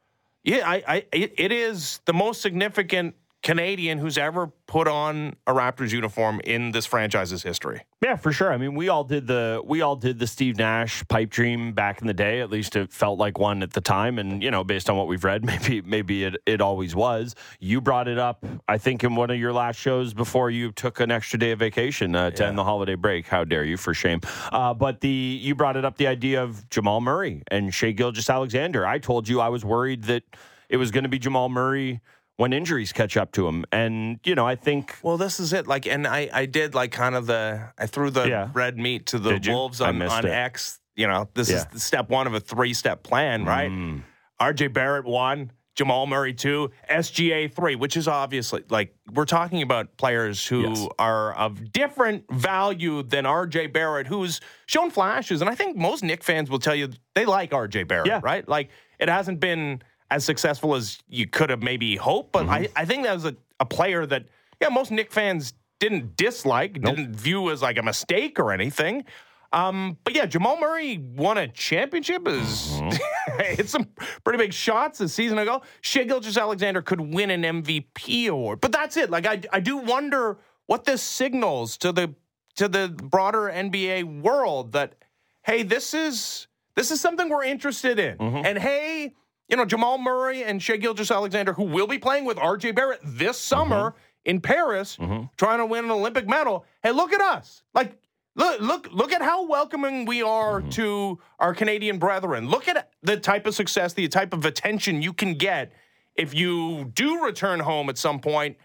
[0.44, 5.52] Yeah, I, I it, it is the most significant Canadian who's ever put on a
[5.52, 7.82] Raptors uniform in this franchise's history.
[8.02, 8.52] Yeah, for sure.
[8.52, 12.00] I mean, we all did the we all did the Steve Nash pipe dream back
[12.00, 12.40] in the day.
[12.40, 15.06] At least it felt like one at the time, and you know, based on what
[15.06, 17.36] we've read, maybe maybe it it always was.
[17.60, 20.98] You brought it up, I think, in one of your last shows before you took
[20.98, 23.28] an extra day of vacation uh, to end the holiday break.
[23.28, 23.76] How dare you?
[23.76, 24.22] For shame.
[24.50, 28.84] Uh, but the you brought it up the idea of Jamal Murray and Shai Gilgeous-Alexander.
[28.84, 30.24] I told you I was worried that
[30.68, 32.00] it was going to be Jamal Murray
[32.36, 35.66] when injuries catch up to him, and you know, I think Well, this is it.
[35.66, 38.48] Like, and I, I did like kind of the, I threw the Yeah.
[38.52, 40.30] red meat to the Wolves on, on it.
[40.30, 40.80] X.
[40.94, 41.64] You know, this Yeah.
[41.74, 43.70] is step one of a three step plan, right?
[43.70, 44.02] Mm.
[44.40, 49.96] RJ Barrett one, Jamal Murray two, SGA three, which is obviously like we're talking about
[49.98, 50.86] players who Yes.
[50.98, 55.40] are of different value than RJ Barrett, who's shown flashes.
[55.42, 58.20] And I think most Knick fans will tell you they like RJ Barrett, Yeah.
[58.22, 58.46] right?
[58.48, 62.52] Like it hasn't been as successful as you could have maybe hoped, but mm-hmm.
[62.52, 64.26] I, I think that was a, a player that,
[64.60, 69.04] yeah, most Knick fans didn't dislike, didn't view as like a mistake or anything.
[69.52, 72.26] Um, but yeah, Jamal Murray won a championship.
[72.26, 73.40] Is mm-hmm.
[73.54, 73.88] hit some
[74.24, 75.62] pretty big shots a season ago.
[75.80, 79.10] Shai Gilgeous-Alexander could win an MVP award, but that's it.
[79.10, 82.14] Like I, I do wonder what this signals to the
[82.56, 84.94] to the broader NBA world that
[85.42, 88.46] hey, this is this is something we're interested in, mm-hmm.
[88.46, 89.14] and hey.
[89.48, 93.38] You know, Jamal Murray and Shai Gilgeous-Alexander, who will be playing with RJ Barrett this
[93.38, 93.98] summer mm-hmm.
[94.24, 95.26] in Paris, mm-hmm.
[95.36, 96.64] trying to win an Olympic medal.
[96.82, 97.62] Hey, look at us.
[97.74, 97.96] Like,
[98.36, 100.68] Look, look, look at how welcoming we are mm-hmm.
[100.70, 102.48] to our Canadian brethren.
[102.48, 105.72] Look at the type of success, the type of attention you can get
[106.16, 108.56] if you do return home at some point.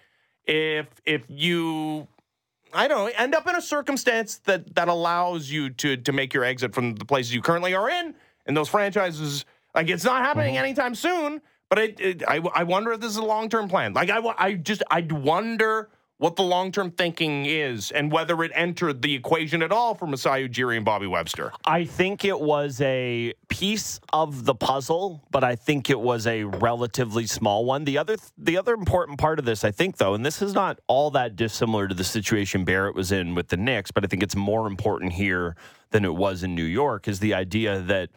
[0.46, 2.08] If if you,
[2.74, 6.34] I don't know, end up in a circumstance that that allows you to to make
[6.34, 8.14] your exit from the places you currently are in,
[8.46, 10.66] and those franchises, like it's not happening mm-hmm.
[10.66, 11.42] anytime soon.
[11.70, 13.94] But it, it, I, I wonder if this is a long term plan.
[13.94, 15.90] Like I, I just I wonder
[16.22, 20.06] what the long term thinking is and whether it entered the equation at all for
[20.06, 21.52] Masai Ujiri and Bobby Webster.
[21.66, 26.44] I think it was a piece of the puzzle, but I think it was a
[26.44, 27.86] relatively small one.
[27.86, 30.80] The other the other important part of this, I think though, and this is not
[30.88, 34.22] all that dissimilar to the situation Barrett was in with the Knicks, but I think
[34.22, 35.56] it's more important here
[35.90, 38.10] than it was in New York is the idea that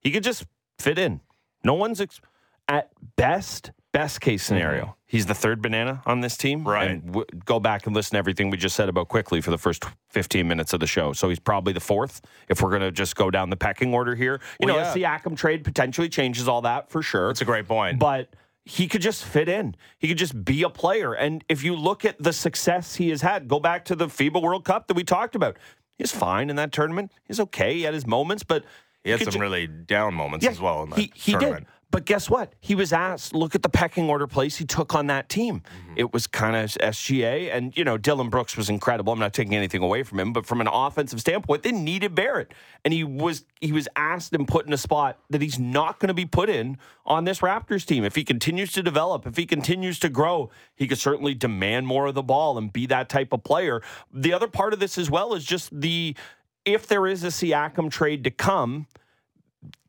[0.00, 0.46] he could just
[0.82, 1.20] fit in.
[1.64, 2.20] No one's ex-
[2.68, 4.82] at best best case scenario.
[4.84, 4.90] Mm-hmm.
[5.06, 6.66] He's the third banana on this team.
[6.66, 6.90] Right.
[6.92, 9.58] And w- go back and listen to everything we just said about Quickley for the
[9.58, 11.12] first 15 minutes of the show.
[11.12, 14.14] So he's probably the fourth if we're going to just go down the pecking order
[14.14, 14.40] here.
[14.58, 14.94] You Well, know, yeah.
[14.94, 17.28] the Siakam trade potentially changes all that for sure.
[17.28, 17.98] That's a great point.
[17.98, 19.76] But he could just fit in.
[19.98, 21.12] He could just be a player.
[21.12, 24.40] And if you look at the success he has had, go back to the FIBA
[24.40, 25.58] World Cup that we talked about.
[25.98, 27.12] He's fine in that tournament.
[27.28, 27.74] He's okay.
[27.74, 28.64] He had his moments, but
[29.04, 31.64] he had some ju- really down moments as well in that he, he tournament.
[31.64, 31.72] did.
[31.90, 32.54] but guess what?
[32.60, 35.60] He was asked, look at the pecking order place he took on that team.
[35.60, 35.94] Mm-hmm.
[35.96, 39.12] It was kind of SGA, and, you know, Dillon Brooks was incredible.
[39.12, 42.54] I'm not taking anything away from him, but from an offensive standpoint, they needed Barrett.
[42.84, 46.08] And he was he was asked and put in a spot that he's not going
[46.08, 48.04] to be put in on this Raptors team.
[48.04, 52.06] If he continues to develop, if he continues to grow, he could certainly demand more
[52.06, 53.82] of the ball and be that type of player.
[54.12, 56.16] The other part of this as well is just the
[56.64, 58.86] if there is a Siakam trade to come,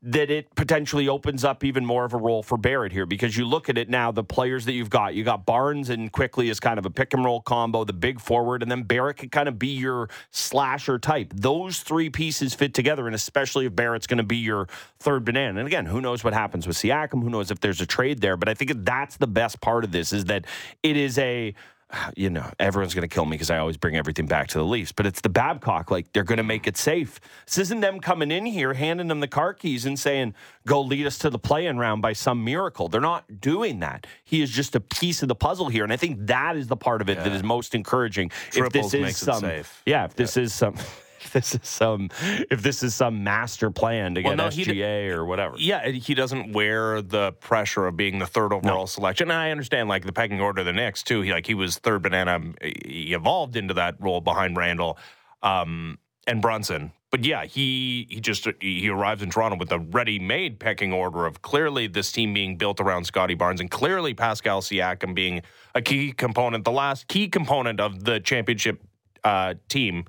[0.06, 3.46] that it potentially opens up even more of a role for Barrett here because you
[3.46, 6.60] look at it now, the players that you've got, you got Barnes and Quickley as
[6.60, 9.48] kind of a pick and roll combo, the big forward, and then Barrett can kind
[9.48, 11.32] of be your slasher type.
[11.34, 15.58] Those three pieces fit together, and especially if Barrett's going to be your third banana.
[15.58, 17.22] And again, who knows what happens with Siakam?
[17.22, 18.36] Who knows if there's a trade there?
[18.36, 20.44] But I think that's the best part of this is that
[20.82, 21.54] it is a
[22.16, 24.64] you know, everyone's going to kill me because I always bring everything back to the
[24.64, 25.90] Leafs, but it's the Babcock.
[25.90, 27.20] Like, they're going to make it safe.
[27.46, 30.34] This isn't them coming in here, handing them the car keys and saying,
[30.66, 32.88] go lead us to the play in round by some miracle.
[32.88, 34.06] They're not doing that.
[34.24, 35.84] He is just a piece of the puzzle here.
[35.84, 38.30] And I think that is the part of it that is most encouraging.
[38.50, 39.82] Triples if this is some, safe.
[39.86, 40.76] Yeah, if this is some.
[41.24, 42.10] If this is some,
[42.50, 45.56] if this is some master plan to Well, get no, he d- SGA or whatever,
[45.58, 49.30] Yeah, he doesn't wear the pressure of being the third overall selection.
[49.30, 51.22] And I understand like the pecking order of the Knicks too.
[51.22, 52.40] He like he was third banana.
[52.62, 54.98] He evolved into that role behind Randle
[55.42, 56.92] um, and Brunson.
[57.10, 61.42] But yeah, he he just he arrives in Toronto with a ready-made pecking order of
[61.42, 65.42] clearly this team being built around Scottie Barnes and clearly Pascal Siakam being
[65.76, 68.82] a key component, the last key component of the championship
[69.22, 70.04] uh, team.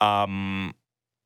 [0.00, 0.74] Um,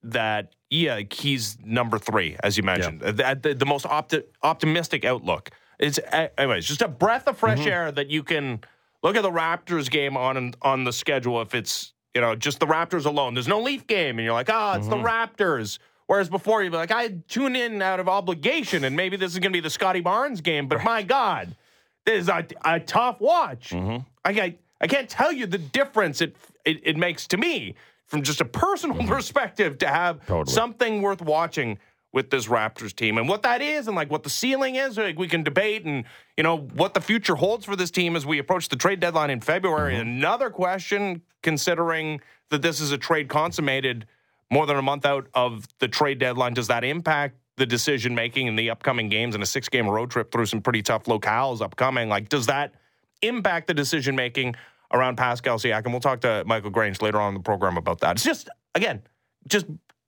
[0.02, 3.00] that yeah, he's number three, as you mentioned.
[3.00, 5.50] The, the, the most opti- optimistic outlook.
[5.78, 5.98] It's
[6.38, 7.68] anyways just a breath of fresh mm-hmm.
[7.68, 8.60] air that you can
[9.02, 11.40] look at the Raptors game on on the schedule.
[11.42, 14.50] If it's you know just the Raptors alone, there's no Leaf game, and you're like,
[14.50, 15.06] oh, it's the mm-hmm.
[15.06, 15.78] Raptors.
[16.06, 19.38] Whereas before you'd be like, I tune in out of obligation, and maybe this is
[19.38, 20.68] going to be the Scottie Barnes game.
[20.68, 21.56] But my God,
[22.04, 23.70] this is a, a tough watch.
[23.70, 24.06] Mm-hmm.
[24.24, 27.74] I, I I can't tell you the difference it it, it makes to me
[28.06, 29.08] from just a personal mm-hmm.
[29.08, 31.78] perspective to have something worth watching
[32.12, 34.96] with this Raptors team and what that is and like what the ceiling is.
[34.96, 36.04] Like we can debate and
[36.36, 39.30] you know what the future holds for this team as we approach the trade deadline
[39.30, 39.94] in February.
[39.94, 40.08] Mm-hmm.
[40.08, 44.06] Another question, considering that this is a trade consummated
[44.50, 48.46] more than a month out of the trade deadline, does that impact the decision making
[48.46, 51.60] in the upcoming games and a six game road trip through some pretty tough locales
[51.60, 52.08] upcoming?
[52.08, 52.74] Like, does that
[53.22, 54.54] impact the decision making
[54.92, 55.90] around Pascal Siakam?
[55.90, 58.16] We'll talk to Michael Grange later on in the program about that.
[58.16, 59.02] It's just, again,
[59.48, 59.66] just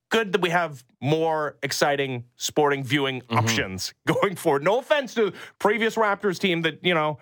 [0.08, 3.38] good that we have more exciting sporting viewing mm-hmm.
[3.38, 4.62] options going forward.
[4.62, 7.18] No offense to previous Raptors team that, you know,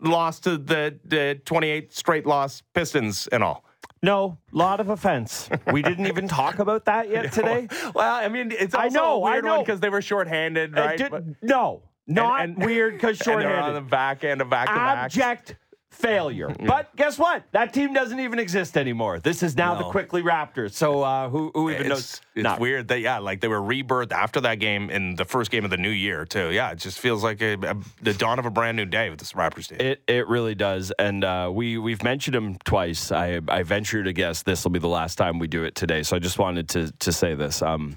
[0.00, 3.64] lost to the, the 28 straight loss Pistons and all.
[4.02, 5.48] no, lot of offense.
[5.72, 7.68] We didn't even talk about that yet today.
[7.94, 9.62] Well, I mean, it's I also know, a I weird one know.
[9.62, 10.98] because they were shorthanded, right?
[10.98, 14.68] did- But- no, not and- weird because and they're on the back end of back
[14.68, 14.98] to back.
[15.04, 15.56] Abject
[15.90, 16.54] failure.
[16.68, 17.44] But guess what?
[17.52, 19.20] That team doesn't even exist anymore.
[19.20, 20.72] This is now the Quickley Raptors.
[20.74, 22.00] So uh, who, who even knows?
[22.00, 25.24] It's, it's Not- weird that yeah, like they were rebirthed after that game in the
[25.24, 26.50] first game of the new year too.
[26.50, 29.18] Yeah, it just feels like a, a, the dawn of a brand new day with
[29.18, 29.80] this Raptors team.
[29.80, 33.10] It it really does, and uh, we we've mentioned him twice.
[33.10, 36.02] I I venture to guess this will be the last time we do it today.
[36.02, 37.62] So I just wanted to to say this.
[37.62, 37.96] Um,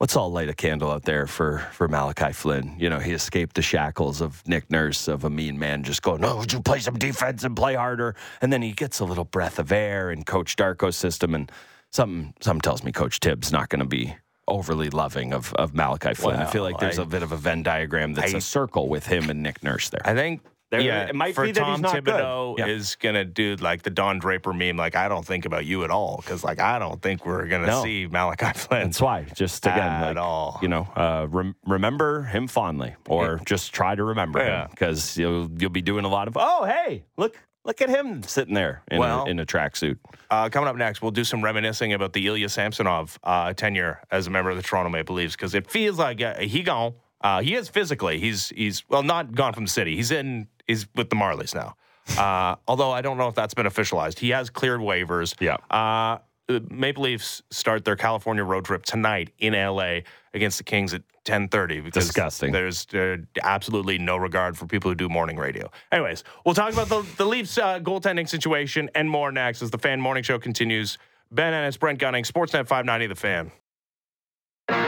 [0.00, 2.74] let's all light a candle out there for for Malachi Flynn.
[2.78, 6.20] You know, he escaped the shackles of Nick Nurse, of a mean man, just going,
[6.20, 9.24] "No, would you play some defense and play harder?" And then he gets a little
[9.24, 11.50] breath of air in Coach Darko's system, and
[11.92, 14.16] something something tells me Coach Thibs not going to be.
[14.48, 16.40] Overly loving of, of Malachi Flynn.
[16.40, 18.88] I feel like there's I- a bit of a Venn diagram that's a I- circle
[18.88, 20.00] with him and Nick Nurse there.
[20.04, 20.40] I think.
[20.70, 22.14] There- yeah, it might for be that he's Tom not good.
[22.14, 22.66] Thibodeau Yeah.
[22.66, 24.76] is gonna do like the Don Draper meme.
[24.76, 27.66] Like I don't think about you at all because like I don't think we're gonna
[27.66, 27.82] No.
[27.82, 28.84] see Malachi Flynn.
[28.84, 29.24] That's why.
[29.34, 30.58] Just again, At like, all.
[30.62, 34.62] you know, uh, rem- remember him fondly, or just try to remember Yeah.
[34.64, 36.36] him because you'll you'll be doing a lot of.
[36.38, 39.98] Oh, hey, look look at him sitting there in Well- a, in a tracksuit.
[40.30, 44.28] Uh, coming up next, we'll do some reminiscing about the Ilya Samsonov uh, tenure as
[44.28, 46.94] a member of the Toronto Maple Leafs because it feels like uh, he gone.
[47.22, 48.18] Uh, he is physically.
[48.20, 49.96] He's he's well not gone from the city.
[49.96, 50.46] He's in.
[50.70, 51.74] He's with the Marlies now.
[52.16, 54.20] Uh, although I don't know if that's been officialized.
[54.20, 55.34] He has cleared waivers.
[55.40, 55.56] Yeah.
[55.68, 60.00] Uh, the Maple Leafs start their California road trip tonight in LA
[60.32, 62.52] against the Kings at 10:30 because Disgusting.
[62.52, 65.68] there's uh, absolutely no regard for people who do morning radio.
[65.90, 69.78] Anyways, we'll talk about the, the Leafs uh, goaltending situation and more next as the
[69.78, 70.98] Fan Morning Show continues.
[71.32, 73.50] Ben Ennis, Brent Gunning, Sportsnet 590, The Fan.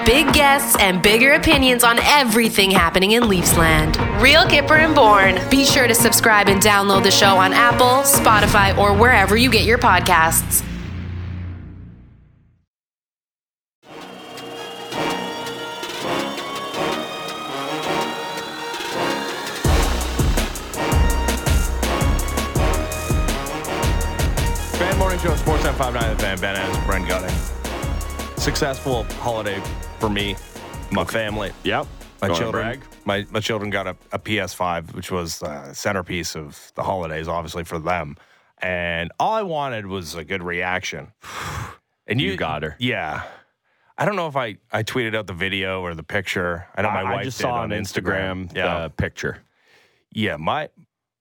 [0.05, 3.97] Big guests and bigger opinions on everything happening in Leafsland.
[4.21, 5.41] Real Kyper and Bourne.
[5.51, 9.65] Be sure to subscribe and download the show on Apple, Spotify, or wherever you get
[9.65, 10.63] your podcasts.
[24.79, 27.62] Fan Morning Show, Sports 959, The Fan, Ben Adams, Brent Gunning.
[28.43, 29.63] Successful holiday
[30.01, 30.35] for me,
[30.91, 31.53] my family.
[31.63, 31.87] Yep.
[32.21, 36.83] My children, my, my children got a, a PS5, which was uh, centerpiece of the
[36.83, 38.17] holidays, obviously for them.
[38.59, 41.13] And all I wanted was a good reaction.
[42.09, 42.75] And you, You got her.
[42.81, 43.23] Yeah.
[43.97, 46.67] I don't know if I, I tweeted out the video or the picture.
[46.75, 49.39] I know my I wife just did saw on Instagram, Yeah, the picture.
[50.11, 50.37] yeah.
[50.37, 50.69] My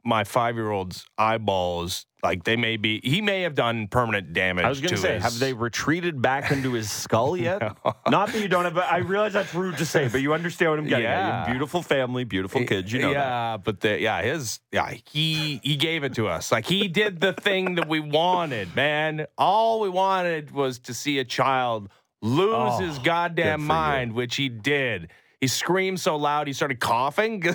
[0.04, 3.00] my five year old's eyeballs, like they may be.
[3.04, 4.66] He may have done permanent damage.
[4.66, 7.62] I was going to say, his- have they retreated back into his skull yet?
[8.08, 8.74] Not that you don't have.
[8.74, 11.46] But I realize that's rude to say, but you understand what I'm getting at.
[11.48, 11.52] Yeah.
[11.52, 12.92] Beautiful family, beautiful kids.
[12.92, 13.20] You know that.
[13.20, 16.52] yeah, but the, yeah, his yeah, he he gave it to us.
[16.52, 19.26] Like he did the thing that we wanted, man.
[19.38, 21.90] All we wanted was to see a child
[22.24, 23.68] lose Oh, his goddamn for you.
[23.68, 25.10] mind, which he did.
[25.42, 27.44] He screamed so loud he started coughing.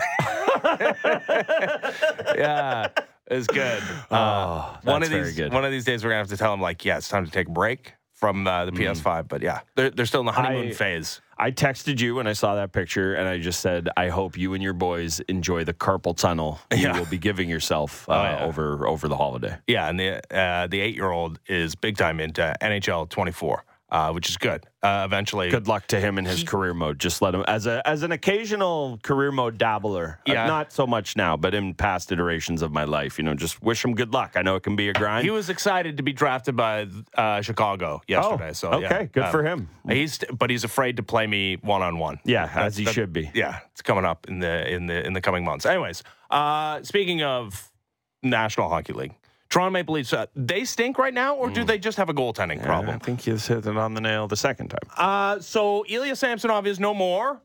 [2.36, 2.88] yeah,
[3.28, 3.82] it's good.
[4.10, 5.52] Uh, one that's of very these good.
[5.52, 7.30] one of these days we're gonna have to tell him like, yeah, it's time to
[7.30, 9.28] take a break from uh, the PS5.
[9.28, 10.70] But yeah, they're they're still in the honeymoon Mm.
[10.70, 11.20] I- phase.
[11.38, 14.54] I texted you when I saw that picture, and I just said, "I hope you
[14.54, 18.44] and your boys enjoy the carpal tunnel you will be giving yourself uh, yeah.
[18.46, 22.20] over over the holiday." Yeah, and the uh, the eight year old is big time
[22.20, 24.64] into NHL 24, uh, which is good.
[24.82, 26.98] Uh, eventually, Good luck to him in his career mode.
[26.98, 30.18] Just let him as a as an occasional career mode dabbler.
[30.28, 30.46] uh, Yeah.
[30.46, 33.84] not so much now, but in past iterations of my life, you know, just wish
[33.84, 34.32] him good luck.
[34.36, 35.24] I know it can be a grind.
[35.24, 38.50] He was excited to be drafted by uh, Chicago yesterday.
[38.50, 39.02] Oh, so okay, yeah.
[39.04, 39.68] good Um, for him.
[39.88, 42.20] He's but he's afraid to play me one on one.
[42.24, 43.30] yeah, as he should be.
[43.34, 45.64] Yeah, it's coming up in the in the in the coming months.
[45.66, 47.70] Anyways, uh, speaking of
[48.22, 49.14] National Hockey League,
[49.48, 51.66] Toronto Maple Leafs, uh, they stink right now, or do Mm.
[51.68, 52.94] they just have a goaltending problem?
[52.94, 54.80] I think he's hit it on the nail the second time.
[54.96, 57.40] Uh, so Ilya Samsonov is no more.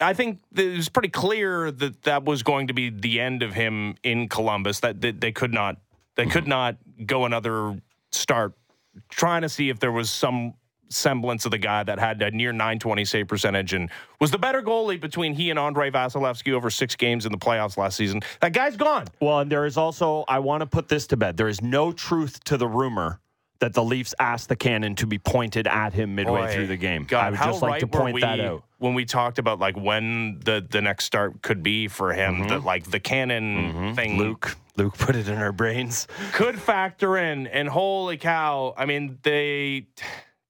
[0.00, 3.54] I think it was pretty clear that that was going to be the end of
[3.54, 4.80] him in Columbus.
[4.80, 5.76] That, that they could not,
[6.16, 8.54] they could not go another start.
[9.08, 10.54] Trying to see if there was some
[10.88, 14.62] semblance of the guy that had a near 920 save percentage and was the better
[14.62, 18.20] goalie between he and Andrei Vasilevskiy over six games in the playoffs last season.
[18.40, 19.06] That guy's gone.
[19.20, 21.36] Well, and there is also, I want to put this to bed.
[21.36, 23.20] There is no truth to the rumor
[23.60, 26.76] that the Leafs asked the cannon to be pointed at him midway Boy, through the
[26.76, 27.04] game.
[27.04, 28.64] God, I would just like right to point we that out.
[28.78, 32.48] when we talked about like when the the next start could be for him.
[32.48, 34.18] That like the cannon thing, Mm-hmm.
[34.20, 36.08] Luke, Luke put it in our brains.
[36.32, 37.46] could factor in.
[37.46, 38.74] And holy cow!
[38.76, 39.86] I mean, they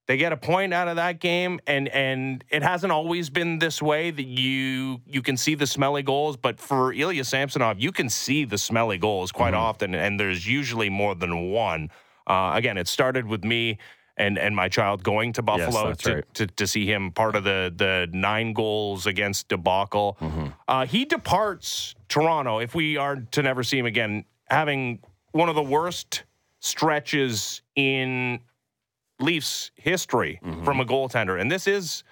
[0.06, 3.80] they get a point out of that game, and and it hasn't always been this
[3.80, 6.36] way that you you can see the smelly goals.
[6.36, 9.62] But for Ilya Samsonov, you can see the smelly goals quite Mm-hmm.
[9.62, 11.90] often, and there's usually more than one.
[12.26, 13.78] Uh, again, it started with me.
[14.16, 16.34] And, and my child going to Buffalo that's to, right.
[16.34, 20.16] to, to see him part of the the nine goals against debacle.
[20.20, 20.46] Mm-hmm.
[20.68, 25.00] Uh, he departs Toronto if we are to never see him again, having
[25.32, 26.22] one of the worst
[26.60, 28.38] stretches in
[29.20, 30.64] Leafs history Mm-hmm.
[30.64, 31.40] from a goaltender.
[31.40, 32.04] And this is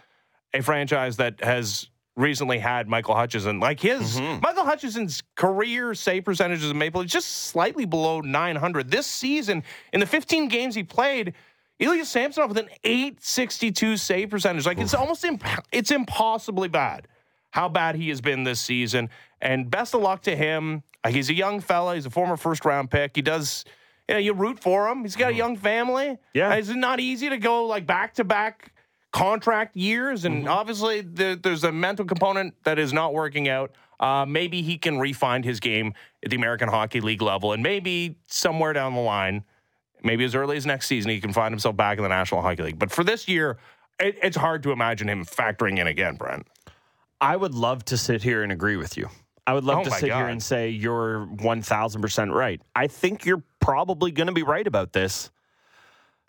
[0.54, 3.58] a franchise that has recently had Michael Hutchison.
[3.60, 4.40] Like his Mm-hmm.
[4.42, 8.90] Michael Hutchison's career save percentages in Maple Leafs just slightly below 900.
[8.90, 9.62] This season,
[9.92, 11.34] in the 15 games he played,
[11.78, 14.66] Ilya Samsonov with an 862 save percentage.
[14.66, 17.08] Like it's almost imp- it's impossibly bad
[17.50, 19.10] how bad he has been this season.
[19.40, 20.82] And best of luck to him.
[21.08, 21.94] He's a young fella.
[21.96, 23.16] He's a former first round pick.
[23.16, 23.64] He does,
[24.08, 25.02] you know, you root for him.
[25.02, 26.18] He's got a young family.
[26.34, 26.54] Yeah.
[26.54, 28.72] It's not easy to go like back to back
[29.12, 30.24] contract years.
[30.24, 33.72] And obviously, there, there's a mental component that is not working out.
[34.00, 37.52] Uh, maybe he can refine his game at the American Hockey League level.
[37.52, 39.44] And maybe somewhere down the line,
[40.02, 42.64] maybe as early as next season, he can find himself back in the National Hockey
[42.64, 42.78] League.
[42.78, 43.58] But for this year,
[44.00, 46.48] it, it's hard to imagine him factoring in again, Brent.
[47.20, 49.08] I would love to sit here and agree with you.
[49.46, 52.60] I would love Oh to sit here and say you're 1000% right.
[52.74, 55.30] I think you're probably going to be right about this.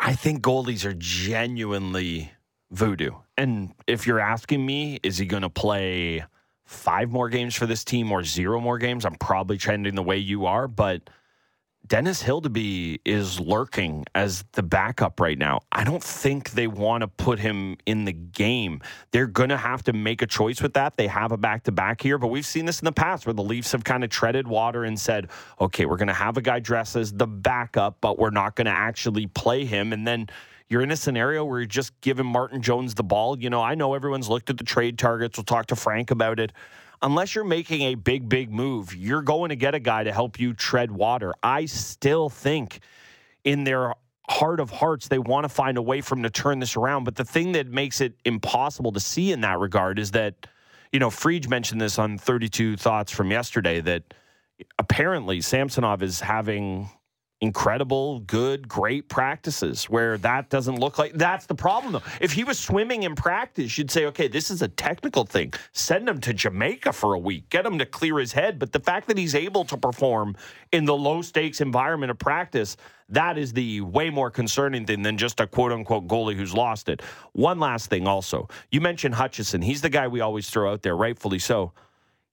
[0.00, 2.32] I think goalies are genuinely
[2.70, 3.10] voodoo.
[3.36, 6.24] And if you're asking me, is he going to play
[6.64, 9.04] five more games for this team or zero more games?
[9.04, 11.08] I'm probably trending the way you are, but
[11.86, 15.60] Dennis Hildeby is lurking as the backup right now.
[15.72, 18.82] I don't think they want to put him in the game.
[19.10, 20.98] They're going to have to make a choice with that.
[20.98, 23.32] They have a back to back here, but we've seen this in the past where
[23.32, 26.42] the Leafs have kind of treaded water and said, okay, we're going to have a
[26.42, 29.94] guy dress as the backup, but we're not going to actually play him.
[29.94, 30.26] And then
[30.68, 33.38] you're in a scenario where you're just giving Martin Jones the ball.
[33.38, 35.38] You know, I know everyone's looked at the trade targets.
[35.38, 36.52] We'll talk to Frank about it
[37.02, 40.38] unless you're making a big, big move, you're going to get a guy to help
[40.38, 41.34] you tread water.
[41.42, 42.80] I still think
[43.44, 43.94] in their
[44.28, 47.04] heart of hearts, they want to find a way for him to turn this around.
[47.04, 50.46] But the thing that makes it impossible to see in that regard is that,
[50.92, 54.14] you know, Friedge mentioned this on 32 Thoughts from yesterday that
[54.78, 56.90] apparently Samsonov is having
[57.40, 62.02] incredible, good, great practices where that doesn't look like that's the problem though.
[62.20, 65.52] If he was swimming in practice, you'd say, okay, this is a technical thing.
[65.72, 68.58] Send him to Jamaica for a week, get him to clear his head.
[68.58, 70.36] But the fact that he's able to perform
[70.72, 72.76] in the low stakes environment of practice,
[73.08, 76.88] that is the way more concerning thing than just a quote unquote goalie who's lost
[76.88, 77.02] it.
[77.32, 78.48] One last thing also.
[78.70, 79.62] You mentioned Hutchison.
[79.62, 81.72] He's the guy we always throw out there, rightfully so.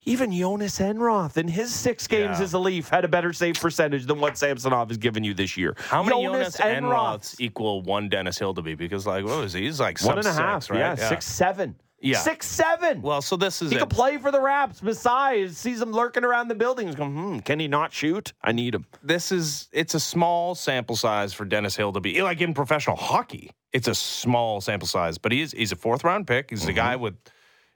[0.05, 2.43] Even Jonas Enroth in his six games Yeah.
[2.43, 5.57] as a Leaf had a better save percentage than what Samsonov has given you this
[5.57, 5.75] year.
[5.79, 8.77] How many Jonas Enroths Enroths equal one Dennis Hildeby?
[8.77, 9.63] Because like what was he?
[9.63, 10.79] He's like One and a half, right?
[10.79, 12.19] yeah, six seven, Yeah.
[12.19, 13.01] six seven.
[13.01, 13.79] Well, so this is he it.
[13.79, 14.79] could play for the Raps.
[14.79, 16.85] Besides, sees him lurking around the building.
[16.85, 18.31] He's going, hmm, can he not shoot?
[18.43, 18.85] I need him.
[19.01, 23.49] this is it's a small sample size for Dennis Hildeby like in professional hockey.
[23.73, 26.51] It's a small sample size, but he's he's a fourth round pick.
[26.51, 27.15] He's a guy with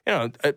[0.06, 0.52] you know uh,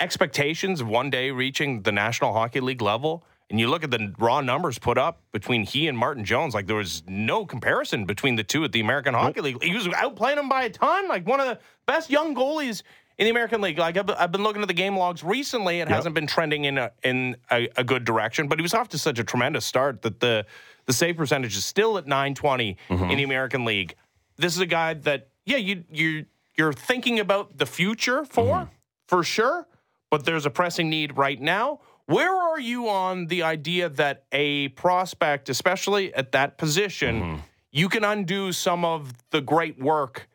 [0.00, 3.24] expectations of one day reaching the National Hockey League level.
[3.50, 6.66] And you look at the raw numbers put up between he and Martin Jones, like
[6.66, 9.62] there was no comparison between the two at the American Hockey League.
[9.62, 12.82] He was outplaying him by a ton, like one of the best young goalies
[13.18, 13.78] in the American League.
[13.78, 16.78] Like I've, I've been looking at the game logs recently, it hasn't been trending in
[16.78, 18.48] a, in a, a good direction.
[18.48, 20.46] But he was off to such a tremendous start that the
[20.86, 23.04] the save percentage is still at 920 mm-hmm.
[23.04, 23.94] in the American League.
[24.36, 26.26] This is a guy that yeah you you
[26.56, 28.74] you're thinking about the future for mm-hmm.
[29.06, 29.66] for sure,
[30.14, 31.80] but there's a pressing need right now.
[32.06, 37.42] Where are you on the idea that a prospect, especially at that position,
[37.72, 40.28] you can undo some of the great work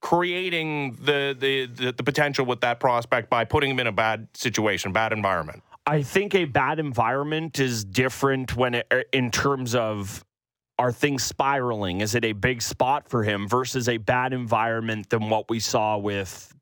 [0.00, 4.28] creating the, the the the potential with that prospect by putting him in a bad
[4.32, 5.62] situation, bad environment?
[5.84, 10.24] I think a bad environment is different when it, er, in terms of
[10.78, 12.00] are things spiraling?
[12.00, 15.98] Is it a big spot for him versus a bad environment than what we saw
[15.98, 16.54] with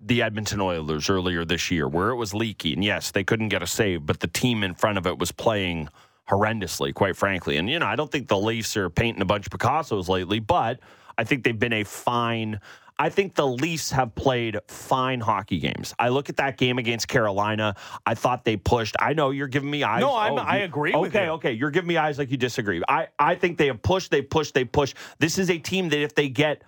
[0.00, 2.72] the Edmonton Oilers earlier this year, where it was leaky?
[2.74, 5.32] And yes, they couldn't get a save, but the team in front of it was
[5.32, 5.88] playing
[6.28, 7.56] horrendously, quite frankly.
[7.56, 10.38] And, you know, I don't think the Leafs are painting a bunch of Picassos lately,
[10.40, 10.80] but
[11.18, 12.60] I think they've been a fine.
[12.98, 15.94] I think the Leafs have played fine hockey games.
[15.98, 17.74] I look at that game against Carolina.
[18.06, 18.94] I thought they pushed.
[19.00, 20.00] I know you're giving me eyes.
[20.00, 21.30] No, I'm- Oh, I you- agree Okay, you.
[21.32, 21.52] okay.
[21.52, 22.82] You're giving me eyes like you disagree.
[22.88, 24.96] I, I think they have pushed, they pushed, they pushed.
[25.18, 26.62] This is a team that if they get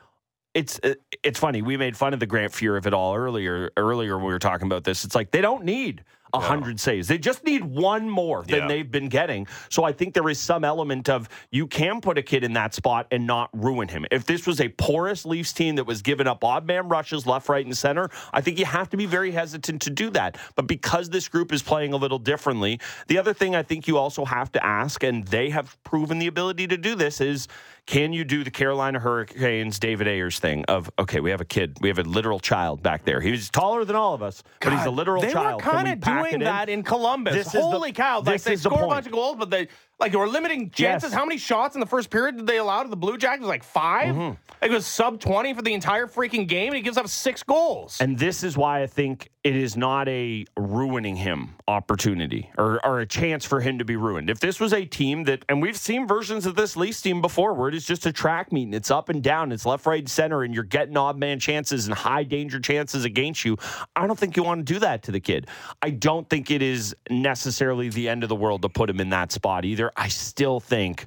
[0.56, 1.60] it's uh, it's funny.
[1.60, 3.70] We made fun of the Grant Fuhr of it all earlier.
[3.76, 6.02] Earlier when we were talking about this, it's like they don't need
[6.32, 7.08] a hundred saves.
[7.08, 8.68] They just need one more than Yeah.
[8.68, 9.46] they've been getting.
[9.70, 12.74] So I think there is some element of you can put a kid in that
[12.74, 14.04] spot and not ruin him.
[14.10, 17.48] If this was a porous Leafs team that was giving up odd man rushes left,
[17.48, 20.36] right, and center, I think you have to be very hesitant to do that.
[20.56, 23.96] But because this group is playing a little differently, the other thing I think you
[23.96, 27.46] also have to ask, and they have proven the ability to do this, is
[27.86, 31.78] can you do the Carolina Hurricanes David Ayres thing of okay, we have a kid,
[31.80, 33.20] we have a literal child back there.
[33.20, 35.64] He's taller than all of us, but he's a literal they child.
[35.64, 36.40] were kind of doing in?
[36.40, 37.34] that in Columbus.
[37.34, 38.18] This is the- Holy cow!
[38.18, 39.68] Like they is the score a bunch of goals, but they
[39.98, 41.10] like they were limiting chances.
[41.10, 41.18] Yes.
[41.18, 43.46] How many shots in the first period did they allow to the Blue Jackets?
[43.46, 44.34] Like 5 Mm-hmm.
[44.62, 47.98] It was sub twenty for the entire freaking game, and he gives up six goals.
[48.00, 53.00] And this is why I think it is not a ruining him opportunity or, or
[53.00, 54.28] a chance for him to be ruined.
[54.30, 57.54] If this was a team that, and we've seen versions of this Leafs team before
[57.54, 60.00] where it is just a track meet and it's up and down, it's left, right,
[60.00, 63.56] and center, and you're getting odd man chances and high danger chances against you.
[63.94, 65.48] I don't think you want to do that to the kid.
[65.82, 69.10] I don't think it is necessarily the end of the world to put him in
[69.10, 69.85] that spot either.
[69.96, 71.06] I still think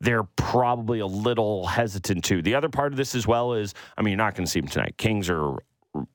[0.00, 2.42] they're probably a little hesitant to.
[2.42, 4.60] The other part of this as well is, I mean, you're not going to see
[4.60, 4.96] them tonight.
[4.96, 5.56] Kings are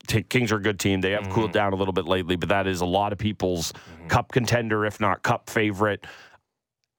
[0.08, 1.02] t- Kings are a good team.
[1.02, 1.54] They have cooled mm-hmm.
[1.54, 4.08] down a little bit lately, but that is a lot of people's mm-hmm.
[4.08, 6.06] cup contender, if not cup favorite.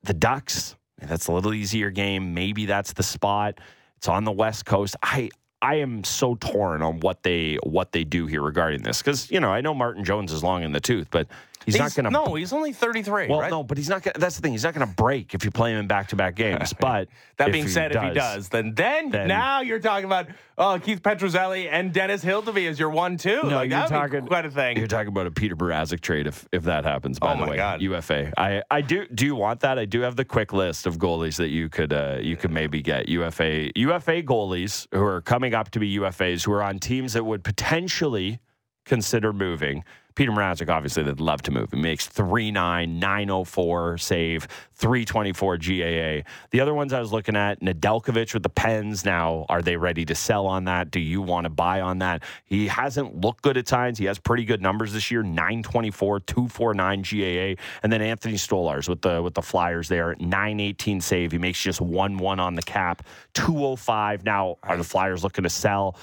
[0.03, 2.35] The Ducks, that's a little easier game.
[2.35, 3.59] Maybe that's the spot.
[3.99, 4.97] It's on the West Coast.
[5.03, 5.31] I
[5.63, 9.41] I am so torn on what they what they do here regarding this because you
[9.41, 11.27] know I know Martin Jones is long in the tooth, but
[11.67, 13.29] he's, not going to No, he's only thirty three.
[13.29, 13.51] well, right?
[13.51, 14.03] no, but he's not.
[14.03, 14.53] Gonna, that's the thing.
[14.53, 16.73] He's not going to break if you play him in back-to-back games.
[16.81, 20.79] But That being said, if he does, then, then then- now you're talking about oh
[20.83, 23.41] Keith Petruzzelli and Dennis Hildeby as your one two.
[23.43, 24.77] no, like, you're talking quite a thing.
[24.79, 27.19] You're talking about a Peter Mrazek trade if if that happens.
[27.19, 27.83] By Oh the my way, God.
[27.83, 28.33] UFA.
[28.39, 29.07] I I do.
[29.09, 29.79] Do you want that?
[29.79, 32.81] I do have the quick list of goalies that you could uh, you could maybe
[32.83, 37.13] get UFA UFA goalies who are coming up to be UFAs who are on teams
[37.13, 38.39] that would potentially
[38.85, 39.85] consider moving.
[40.15, 41.71] Peter Mrazek, obviously, they'd love to move.
[41.73, 42.53] He makes 3'9,
[42.89, 44.49] 904 save,
[44.81, 46.31] 324 GAA.
[46.51, 49.05] The other ones I was looking at, Nedeljkovic with the Pens.
[49.05, 50.91] Now, are they ready to sell on that?
[50.91, 52.23] Do you want to buy on that?
[52.47, 53.99] He hasn't looked good at times.
[53.99, 57.63] He has pretty good numbers this year 924, 249 GAA.
[57.83, 61.33] And then Anthony Stolarz with the with the Flyers there, 918 save.
[61.33, 63.03] He makes just 1 1 on the cap,
[63.35, 64.25] 205.
[64.25, 65.97] Now, are the Flyers looking to sell?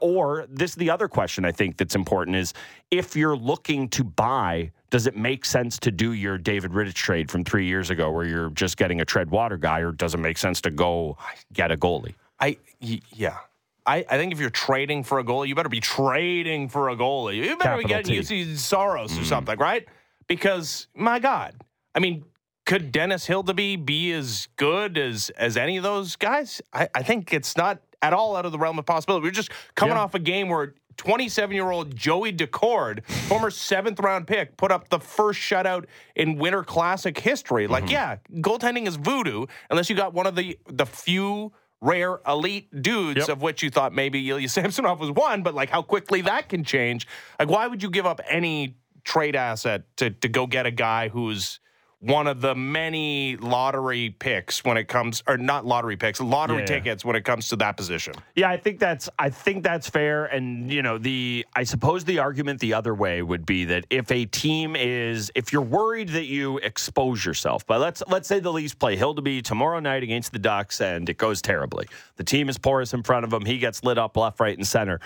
[0.00, 2.52] Or this is the other question I think that's important is
[2.90, 7.30] if you're looking to buy, does it make sense to do your David Rittich trade
[7.30, 10.18] from three years ago where you're just getting a tread water guy, or does it
[10.18, 11.16] make sense to go
[11.52, 12.14] get a goalie?
[12.40, 13.38] I yeah.
[13.86, 16.96] I, I think if you're trading for a goalie, you better be trading for a
[16.96, 17.36] goalie.
[17.36, 18.22] You better Capital be getting.
[18.22, 19.26] Juuse Saros or mm.
[19.26, 19.86] something, right?
[20.26, 21.54] Because my God,
[21.94, 22.24] I mean,
[22.64, 26.62] could Dennis Hildeby be as good as as any of those guys?
[26.72, 29.24] I, I think it's not at all out of the realm of possibility.
[29.24, 30.02] We're just coming Yeah.
[30.02, 34.88] off a game where 27 year old Joey Daccord, former seventh round pick, put up
[34.88, 37.66] the first shutout in Winter Classic history.
[37.66, 37.92] Like, mm-hmm.
[37.92, 43.18] yeah, goaltending is voodoo unless you got one of the the few rare elite dudes
[43.18, 43.28] Yep.
[43.28, 46.64] of which you thought maybe Ilya Samsonov was one, but like how quickly that can
[46.64, 47.06] change.
[47.38, 51.08] Like, why would you give up any trade asset to to go get a guy
[51.08, 51.60] who's
[52.04, 56.66] one of the many lottery picks when it comes or not lottery picks, lottery Yeah.
[56.66, 58.12] tickets when it comes to that position.
[58.34, 60.26] Yeah, I think that's I think that's fair.
[60.26, 64.10] And you know, the I suppose the argument the other way would be that if
[64.10, 68.52] a team is if you're worried that you expose yourself, but let's let's say the
[68.52, 71.86] Leafs play Hildeby tomorrow night against the Ducks and it goes terribly.
[72.16, 73.46] The team is porous in front of him.
[73.46, 75.00] He gets lit up left, right, and center.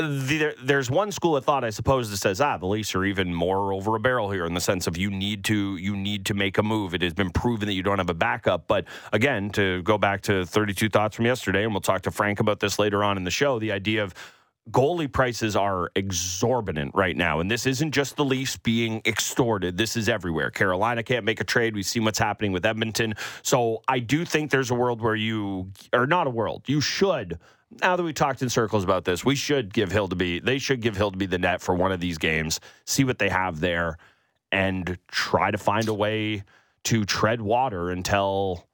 [0.00, 3.34] There, there's one school of thought, I suppose, that says, ah, the Leafs are even
[3.34, 6.34] more over a barrel here in the sense of you need to you need to
[6.34, 6.94] make a move.
[6.94, 8.66] It has been proven that you don't have a backup.
[8.66, 12.40] But again, to go back to 32 thoughts from yesterday, and we'll talk to Frank
[12.40, 13.58] about this later on in the show.
[13.58, 14.14] The idea of
[14.70, 19.76] goalie prices are exorbitant right now, and this isn't just the Leafs being extorted.
[19.76, 20.50] This is everywhere.
[20.50, 21.74] Carolina can't make a trade.
[21.74, 23.14] We've seen what's happening with Edmonton.
[23.42, 27.38] So I do think there's a world where you, or not a world, you should.
[27.80, 30.44] Now that we talked in circles about this, we should give Hildeby.
[30.44, 32.58] They should give Hildeby the net for one of these games.
[32.84, 33.96] See what they have there,
[34.50, 36.42] and try to find a way
[36.84, 38.66] to tread water until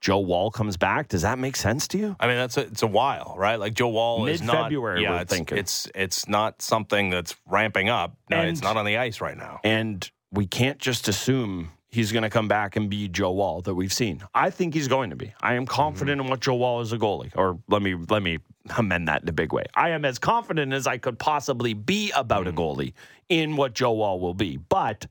[0.00, 1.08] Joe Woll comes back.
[1.08, 2.14] Does that make sense to you?
[2.20, 3.58] I mean, that's a, it's a while, right?
[3.58, 5.58] Like Joe Woll is not Mid-February, Yeah, it's, thinking.
[5.58, 8.16] it's it's not something that's ramping up.
[8.30, 9.60] No, And- it's not on the ice right now.
[9.64, 13.74] And we can't just assume he's going to come back and be Joe Woll that
[13.74, 14.22] we've seen.
[14.34, 15.32] I think he's going to be.
[15.40, 17.32] I am confident in what Joe Woll is a goalie.
[17.36, 18.40] Or let me let me
[18.76, 19.64] amend that in a big way.
[19.74, 22.56] I am as confident as I could possibly be about a mm.
[22.56, 22.92] goalie
[23.28, 24.56] in what Joe Woll will be.
[24.56, 25.06] But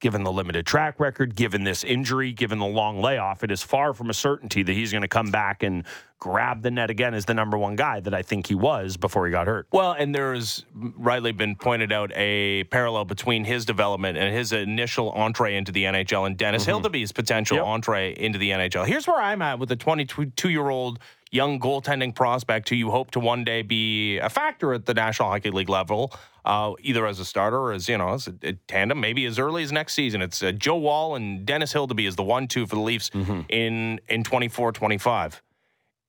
[0.00, 3.94] given the limited track record, given this injury, given the long layoff, it is far
[3.94, 5.84] from a certainty that he's going to come back and
[6.18, 9.26] grab the net again as the number one guy that I think he was before
[9.26, 9.66] he got hurt.
[9.70, 15.10] Well, and there's rightly been pointed out a parallel between his development and his initial
[15.12, 17.66] entree into the NHL and Dennis Hildeby's potential Yep.
[17.66, 18.86] entree into the NHL.
[18.86, 20.98] Here's where I'm at with the 22 year old
[21.32, 25.28] young goaltending prospect who you hope to one day be a factor at the National
[25.28, 26.12] Hockey League level,
[26.44, 29.38] uh, either as a starter or as, you know, as a, a tandem, maybe as
[29.38, 30.22] early as next season.
[30.22, 33.10] It's uh, Joe Woll and Dennis Hildeby is the one two for the Leafs
[33.48, 35.42] in, in 24 25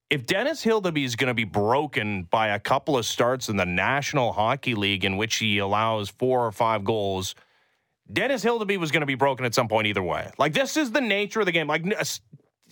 [0.09, 3.65] if Dennis Hildeby is going to be broken by a couple of starts in the
[3.65, 7.35] National Hockey League in which he allows four or five goals,
[8.11, 10.31] Dennis Hildeby was going to be broken at some point either way.
[10.37, 11.67] Like this is the nature of the game.
[11.67, 11.83] Like,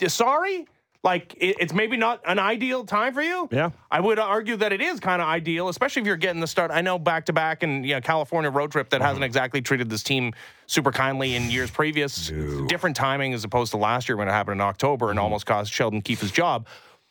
[0.07, 0.65] sorry,
[1.03, 3.49] like it's maybe not an ideal time for you.
[3.51, 3.71] Yeah.
[3.91, 6.71] I would argue that it is kind of ideal, especially if you're getting the start.
[6.71, 9.23] I know back to back and you know, California road trip that hasn't mm-hmm.
[9.23, 10.33] exactly treated this team
[10.67, 12.31] super kindly in years previous.
[12.67, 15.25] Different timing as opposed to last year when it happened in October and mm-hmm.
[15.25, 16.65] almost cost Sheldon Keefe his job.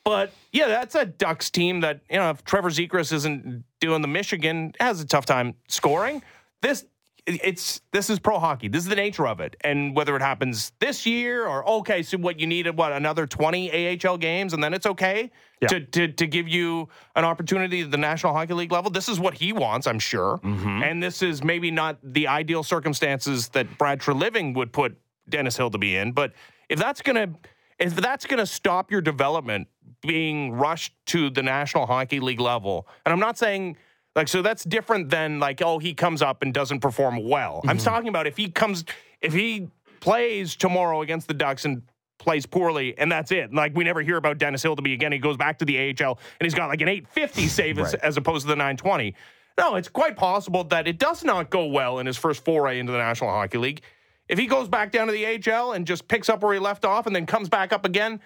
[0.04, 4.08] But yeah, that's a Ducks team that you know if Trevor Zegras isn't doing the
[4.08, 6.22] Michigan has a tough time scoring.
[6.62, 6.84] This
[7.26, 8.68] it's this is pro hockey.
[8.68, 9.56] This is the nature of it.
[9.62, 13.98] And whether it happens this year or okay, so what you needed what another 20
[13.98, 15.30] AHL games and then it's okay
[15.62, 15.68] Yeah.
[15.68, 18.90] to, to to give you an opportunity at the National Hockey League level.
[18.90, 20.38] This is what he wants, I'm sure.
[20.44, 20.82] Mm-hmm.
[20.82, 24.98] And this is maybe not the ideal circumstances that Brad Treliving would put
[25.30, 26.34] Dennis Hildeby in, but
[26.68, 27.38] if that's going to
[27.78, 29.66] if that's going to stop your development
[30.06, 33.76] being rushed to the National Hockey League level, and I'm not saying
[34.14, 37.60] like so that's different than like oh he comes up and doesn't perform well.
[37.64, 37.84] I'm mm-hmm.
[37.84, 38.84] talking about if he comes
[39.20, 39.68] if he
[40.00, 41.82] plays tomorrow against the Ducks and
[42.18, 43.52] plays poorly and that's it.
[43.52, 45.12] Like we never hear about Dennis Hildeby again.
[45.12, 48.16] He goes back to the AHL and he's got like an 850 save as, as
[48.16, 49.14] opposed to the 920.
[49.58, 52.92] No, it's quite possible that it does not go well in his first foray into
[52.92, 53.82] the National Hockey League.
[54.28, 56.84] If he goes back down to the AHL and just picks up where he left
[56.84, 58.20] off and then comes back up again,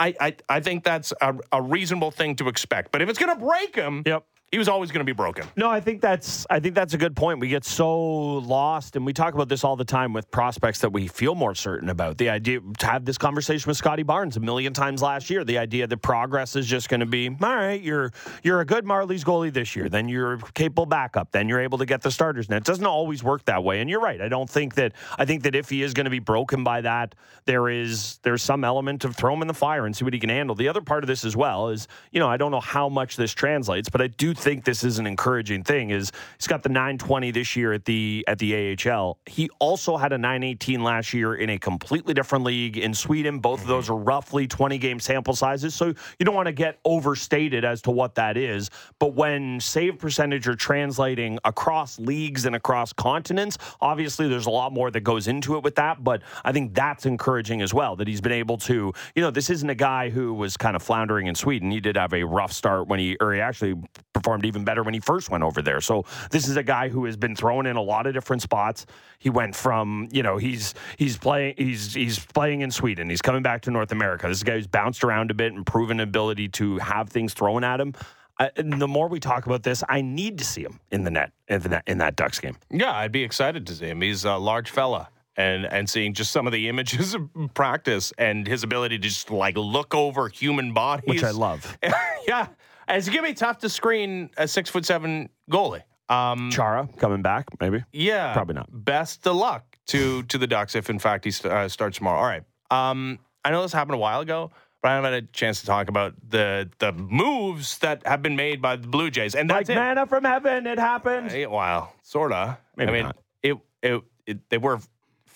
[0.00, 2.90] I I, I think that's a, a reasonable thing to expect.
[2.92, 4.24] But if it's going to break him, Yep.
[4.52, 5.46] He was always going to be broken.
[5.54, 7.38] No, I think that's I think that's a good point.
[7.38, 7.98] We get so
[8.38, 11.54] lost, and we talk about this all the time with prospects that we feel more
[11.54, 12.18] certain about.
[12.18, 15.44] The idea to have this conversation with Scottie Barnes a million times last year.
[15.44, 17.80] The idea that progress is just going to be all right.
[17.80, 18.10] You're
[18.42, 19.88] you're a good Marlies goalie this year.
[19.88, 21.30] Then you're a capable backup.
[21.30, 22.48] Then you're able to get the starters.
[22.48, 23.80] And it doesn't always work that way.
[23.80, 24.20] And you're right.
[24.20, 26.80] I don't think that I think that if he is going to be broken by
[26.80, 30.12] that, there is there's some element of throw him in the fire and see what
[30.12, 30.56] he can handle.
[30.56, 33.14] The other part of this as well is you know I don't know how much
[33.14, 36.68] this translates, but I do think this is an encouraging thing is he's got the
[36.68, 39.18] 920 this year at the at the AHL.
[39.26, 43.38] He also had a 918 last year in a completely different league in Sweden.
[43.38, 43.94] Both of those mm-hmm.
[43.94, 47.90] are roughly 20 game sample sizes, so you don't want to get overstated as to
[47.90, 48.70] what that is.
[48.98, 54.72] But when save percentage are translating across leagues and across continents, obviously there's a lot
[54.72, 56.02] more that goes into it with that.
[56.02, 58.92] But I think that's encouraging as well that he's been able to.
[59.14, 61.70] You know, this isn't a guy who was kind of floundering in Sweden.
[61.70, 63.74] He did have a rough start when he, or he actually
[64.12, 65.80] performed even better when he first went over there.
[65.80, 68.86] So this is a guy who has been thrown in a lot of different spots.
[69.18, 73.10] He went from, you know, he's he's playing he's he's playing in Sweden.
[73.10, 74.28] He's coming back to North America.
[74.28, 77.34] This is a guy who's bounced around a bit and proven ability to have things
[77.34, 77.94] thrown at him.
[78.40, 81.10] I, and the more we talk about this, I need to see him in the
[81.10, 82.56] net in, the net, in that Ducks game.
[82.70, 84.00] Yeah, I'd be excited to see him.
[84.00, 85.10] He's a large fella.
[85.36, 89.30] And, and seeing just some of the images of practice and his ability to just
[89.30, 91.78] like look over human bodies, Which I love.
[92.28, 92.48] yeah,
[92.96, 95.82] it's gonna be tough to screen a six foot seven goalie.
[96.08, 97.84] Um, Chara coming back, maybe.
[97.92, 98.66] yeah, Probably not.
[98.70, 102.18] Best of luck to to the Ducks if in fact he st- uh, starts tomorrow.
[102.18, 102.42] All right.
[102.70, 104.50] Um, I know this happened a while ago,
[104.82, 108.34] but I haven't had a chance to talk about the the moves that have been
[108.36, 109.74] made by the Blue Jays, and Like that's it.
[109.76, 111.30] manna from heaven, it happened.
[111.32, 112.58] Eh, Well, sorta.
[112.76, 113.16] Maybe I mean, not.
[113.42, 114.80] it, it it they were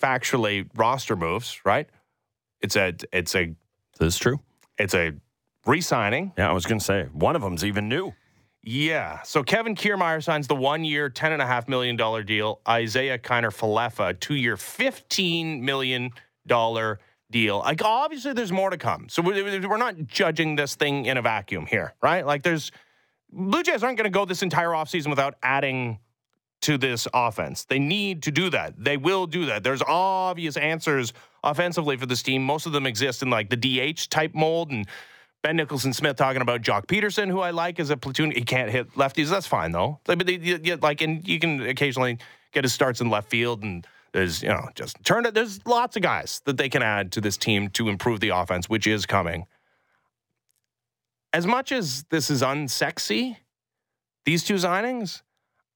[0.01, 1.87] factually roster moves, right?
[2.61, 3.55] It's a it's a
[3.99, 4.39] This is true.
[4.77, 5.13] it's a
[5.65, 6.33] re-signing.
[6.37, 8.13] Yeah, I was going to say one of them's even new.
[8.63, 9.21] Yeah.
[9.21, 12.61] So Kevin Kiermaier signs the one-year, ten and a half million dollar deal.
[12.67, 16.11] Isiah Kiner-Falefa, two-year, fifteen million
[16.47, 16.99] dollar
[17.29, 17.59] deal.
[17.59, 19.07] Like obviously, there's more to come.
[19.09, 22.25] So we're not judging this thing in a vacuum here, right?
[22.25, 22.71] Like there's
[23.31, 25.99] Blue Jays aren't going to go this entire offseason without adding
[26.61, 27.65] to this offense.
[27.65, 28.73] They need to do that.
[28.83, 29.63] They will do that.
[29.63, 31.13] There's obvious answers
[31.43, 32.43] offensively for this team.
[32.43, 34.87] Most of them exist in like the DH type mold and
[35.45, 38.31] Ben Nicholson Smith talking about Joc Pederson, who I like as a platoon.
[38.31, 39.29] He can't hit lefties.
[39.29, 39.99] That's fine though.
[40.05, 40.27] But
[40.81, 42.17] like, and you can occasionally
[42.51, 45.35] get his starts in left field, and there's you know just turn it.
[45.35, 48.67] There's lots of guys that they can add to this team to improve the offense,
[48.67, 49.45] which is coming.
[51.31, 53.37] As much as this is unsexy,
[54.25, 55.21] these two signings,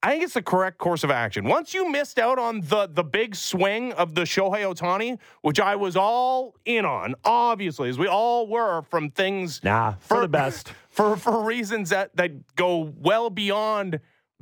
[0.01, 1.43] I think it's the correct course of action.
[1.45, 5.75] Once you missed out on the the big swing of the Shohei Ohtani, which I
[5.75, 10.71] was all in on, obviously, as we all were from things Nah, for, the best.
[10.89, 13.99] for for reasons that that go well beyond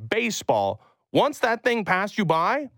[0.10, 0.82] baseball.
[1.12, 2.70] Once that thing passed you by,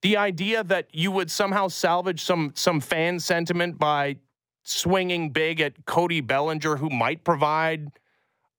[0.00, 4.16] the idea that you would somehow salvage some some fan sentiment by
[4.62, 7.90] swinging big at Cody Bellinger, who might provide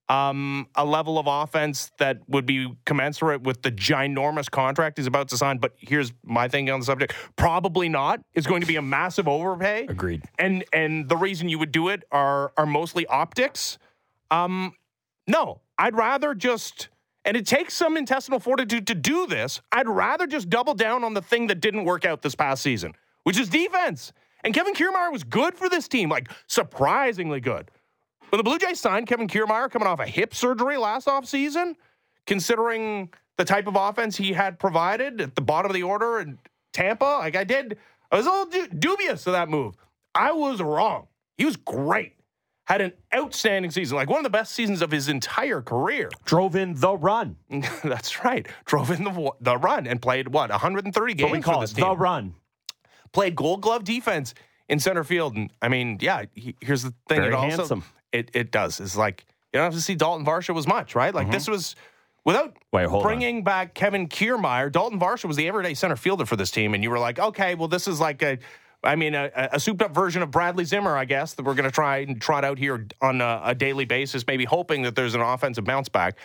[0.10, 5.28] um, a level of offense that would be commensurate with the ginormous contract he's about
[5.30, 5.58] to sign.
[5.58, 8.22] But here's my thing on the subject: probably not.
[8.34, 9.88] It's going to be a massive overpay.
[9.88, 10.24] Agreed.
[10.40, 13.78] And and the reason you would do it are are mostly optics.
[14.32, 14.74] Um,
[15.28, 16.90] no, I'd rather just.
[17.26, 19.60] And it takes some intestinal fortitude to do this.
[19.74, 22.94] I'd rather just double down on the thing that didn't work out this past season,
[23.24, 24.14] which is defense.
[24.46, 27.70] And Kevin Kiermaier was good for this team, like surprisingly good.
[28.30, 31.76] When the Blue Jays signed Kevin Kiermaier coming off a hip surgery last offseason,
[32.26, 36.38] considering the type of offense he had provided at the bottom of the order in
[36.74, 37.78] Tampa, like I did,
[38.12, 39.76] I was a little dubious of that move.
[40.14, 41.08] I was wrong.
[41.38, 42.14] He was great.
[42.66, 46.10] Had an outstanding season, like one of the best seasons of his entire career.
[46.26, 47.38] Drove in the run.
[47.84, 48.46] That's right.
[48.66, 51.72] Drove in the the run and played what 130 games What we for call this
[51.72, 52.34] it, team the run.
[53.14, 54.34] played Gold Glove defense
[54.68, 55.38] in center field.
[55.38, 57.22] And I mean, yeah, he, here's the thing.
[57.22, 57.84] Very it also, handsome.
[58.12, 58.80] It, it does.
[58.80, 61.14] It's like, you don't have to see Dalton Varsho was much, right?
[61.14, 61.76] Like this was
[62.26, 62.76] without Mm-hmm.
[62.78, 63.08] Wait, hold on.
[63.08, 66.74] bringing back Kevin Kiermaier, Dalton Varsho was the everyday center fielder for this team.
[66.74, 68.38] And you were like, okay, well, this is like a,
[68.84, 71.70] I mean, a, a souped up version of Bradley Zimmer, I guess, that we're going
[71.70, 75.16] to try and trot out here on a, a daily basis, maybe hoping that there's
[75.16, 76.18] an offensive bounce back.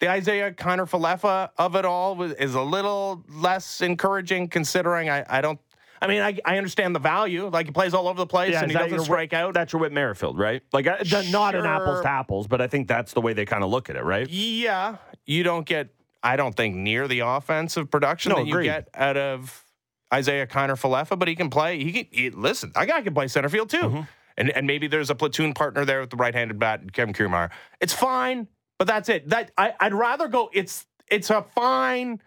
[0.00, 5.60] The Isiah Kiner-Falefa of it all is a little less encouraging considering I, I don't.
[6.02, 7.46] I mean, I, I understand the value.
[7.48, 9.54] Like he plays all over the place and is he doesn't your strike out.
[9.54, 10.62] That's your Whit Merrifield, right?
[10.72, 13.44] Like, I, the- not an apples to apples, but I think that's the way they
[13.44, 14.28] kind of look at it, right?
[14.28, 14.96] Yeah,
[15.26, 15.90] you don't get.
[16.22, 19.64] I don't think near the offensive production No, that you get out of
[20.14, 21.82] Isiah Kiner-Falefa, but he can play.
[21.82, 22.72] He can he, listen.
[22.74, 24.00] That guy can play center field too, Mm-hmm.
[24.36, 27.50] and and maybe there's a platoon partner there with the right-handed bat, and Kevin Kiermaier.
[27.80, 28.48] It's fine,
[28.78, 29.28] but that's it.
[29.30, 30.50] That I, I'd rather go.
[30.52, 32.20] It's it's a fine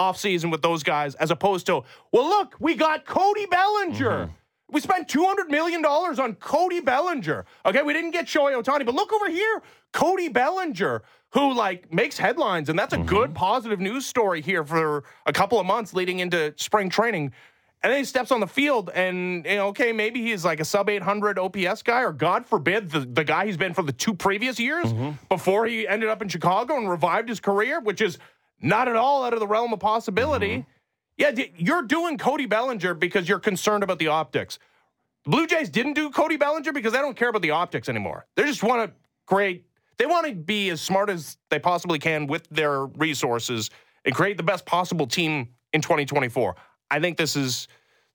[0.00, 1.74] offseason with those guys as opposed to
[2.12, 4.16] well, look, we got Cody Bellinger.
[4.26, 4.32] Mm-hmm.
[4.72, 7.44] We spent $200 million on Cody Bellinger.
[7.66, 9.62] Okay, we didn't get Shohei Ohtani, but look over here.
[9.92, 15.02] Cody Bellinger, who like makes headlines, and that's a good positive news story here for
[15.26, 17.32] a couple of months leading into spring training.
[17.82, 20.64] And then he steps on the field, and you know, okay, maybe he's like a
[20.64, 24.14] sub 800 OPS guy, or God forbid, the, the guy he's been for the two
[24.14, 25.10] previous years Mm-hmm.
[25.28, 28.18] before he ended up in Chicago and revived his career, which is
[28.60, 30.58] not at all out of the realm of possibility.
[30.58, 30.70] Mm-hmm.
[31.16, 34.58] Yeah, you're doing Cody Bellinger because you're concerned about the optics.
[35.24, 38.26] The Blue Jays didn't do Cody Bellinger because they don't care about the optics anymore.
[38.36, 38.96] They just want to
[39.26, 39.66] create,
[39.98, 43.70] they want to be as smart as they possibly can with their resources
[44.04, 46.56] and create the best possible team in 2024.
[46.90, 47.68] I think this is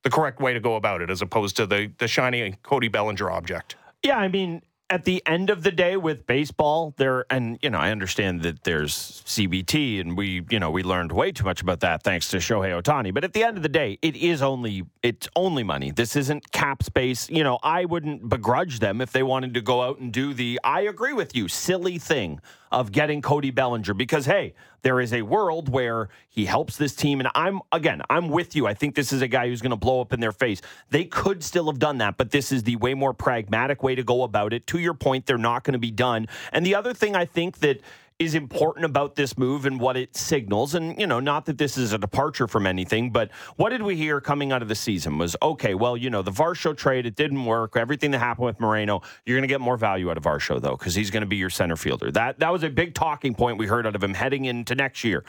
[0.03, 3.29] the correct way to go about it as opposed to the, the shiny Cody Bellinger
[3.29, 3.75] object.
[4.03, 7.79] Yeah, I mean, at the end of the day with baseball, there and you know,
[7.79, 8.93] I understand that there's
[9.25, 12.81] CBT and we, you know, we learned way too much about that thanks to Shohei
[12.81, 15.91] Ohtani, but at the end of the day, it is only it's only money.
[15.91, 17.29] This isn't cap space.
[17.29, 20.59] You know, I wouldn't begrudge them if they wanted to go out and do the
[20.63, 22.39] I agree with you, silly thing
[22.71, 27.19] of getting Cody Bellinger because hey, there is a world where he helps this team
[27.19, 28.67] and I'm again, I'm with you.
[28.67, 30.61] I think this is a guy who's going to blow up in their face.
[30.89, 34.03] They could still have done that, but this is the way more pragmatic way to
[34.03, 34.67] go about it.
[34.67, 36.27] To your point, they're not going to be done.
[36.51, 37.81] And the other thing I think that
[38.17, 40.73] is important about this move and what it signals.
[40.73, 43.97] And, you know, not that this is a departure from anything, but what did we
[43.97, 47.15] hear coming out of the season was okay, well, you know, the Varsho trade, it
[47.15, 47.75] didn't work.
[47.75, 50.77] Everything that happened with Moreno, you're going to get more value out of Varsho, though,
[50.77, 52.09] because he's going to be your center fielder.
[52.09, 55.03] That, that was a big talking point we heard out of him heading into next
[55.03, 55.25] year.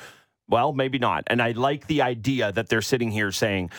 [0.48, 1.24] Well, maybe not.
[1.26, 3.70] And I like the idea that they're sitting here saying,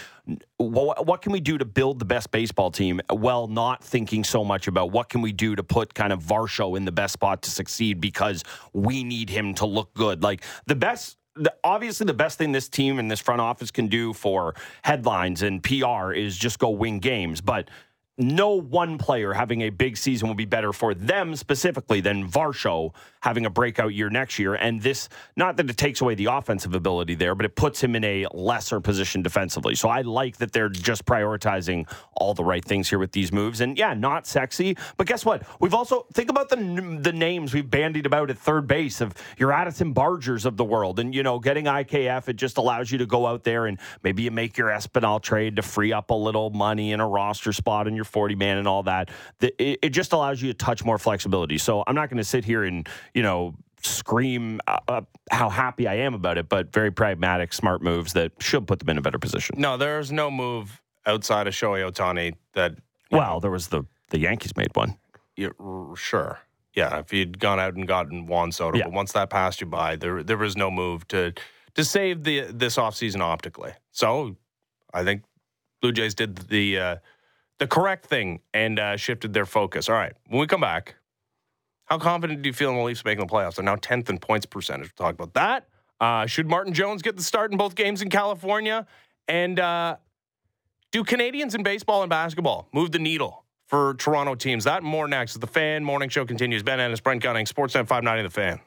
[0.58, 4.68] what, can we do to build the best baseball team while not thinking so much
[4.68, 7.52] about what can we do to put kind of Varsho in the best spot to
[7.52, 8.44] succeed because
[8.74, 10.24] we need him to look good.
[10.24, 13.88] Like the best the, obviously the best thing this team and this front office can
[13.88, 17.70] do for headlines and PR is just go win games, but
[18.18, 22.94] no one player having a big season will be better for them specifically than Varsho
[23.22, 24.56] having a breakout year next year.
[24.56, 27.96] And this, not that it takes away the offensive ability there, but it puts him
[27.96, 29.76] in a lesser position defensively.
[29.76, 33.62] So I like that they're just prioritizing all the right things here with these moves.
[33.62, 35.44] And yeah, not sexy, but guess what?
[35.60, 36.58] We've also think about the
[37.02, 41.00] the names we've bandied about at third base of your Addison Bargers of the world,
[41.00, 44.24] and you know, getting IKF it just allows you to go out there and maybe
[44.24, 47.88] you make your Espinal trade to free up a little money in a roster spot
[47.88, 49.10] in your 40 man and all that.
[49.40, 51.58] The, it, it just allows you to touch more flexibility.
[51.58, 55.02] So I'm not going to sit here and, you know, scream uh, uh,
[55.32, 58.90] how happy I am about it, but very pragmatic, smart moves that should put them
[58.90, 59.56] in a better position.
[59.60, 62.74] No, there's no move outside of Shohei Ohtani that,
[63.12, 64.98] Well, there was the the Yankees made one.
[65.96, 66.40] sure.
[66.74, 68.86] Yeah, if you'd gone out and gotten Juan Soto, Yeah.
[68.86, 71.34] but once that passed you by, there there was no move to
[71.76, 73.74] to save the this offseason optically.
[73.92, 74.36] So
[74.94, 75.24] I think
[75.82, 76.96] Blue Jays did the uh,
[77.60, 79.90] the correct thing and uh, shifted their focus.
[79.90, 80.96] All right, when we come back,
[81.86, 83.56] how confident do you feel in the Leafs making the playoffs?
[83.56, 84.92] They're now tenth in points percentage.
[84.98, 85.68] We'll talk about that.
[86.00, 88.86] Uh, should Martin Jones get the start in both games in California?
[89.28, 89.98] And uh,
[90.92, 94.66] do Canadians in baseball and basketball move the needle for Toronto teams?
[94.66, 95.36] That and more next.
[95.38, 96.62] The Fan Morning Show continues.
[96.62, 98.60] Ben Ennis, Brent Gunning, Sportsnet 590 The Fan.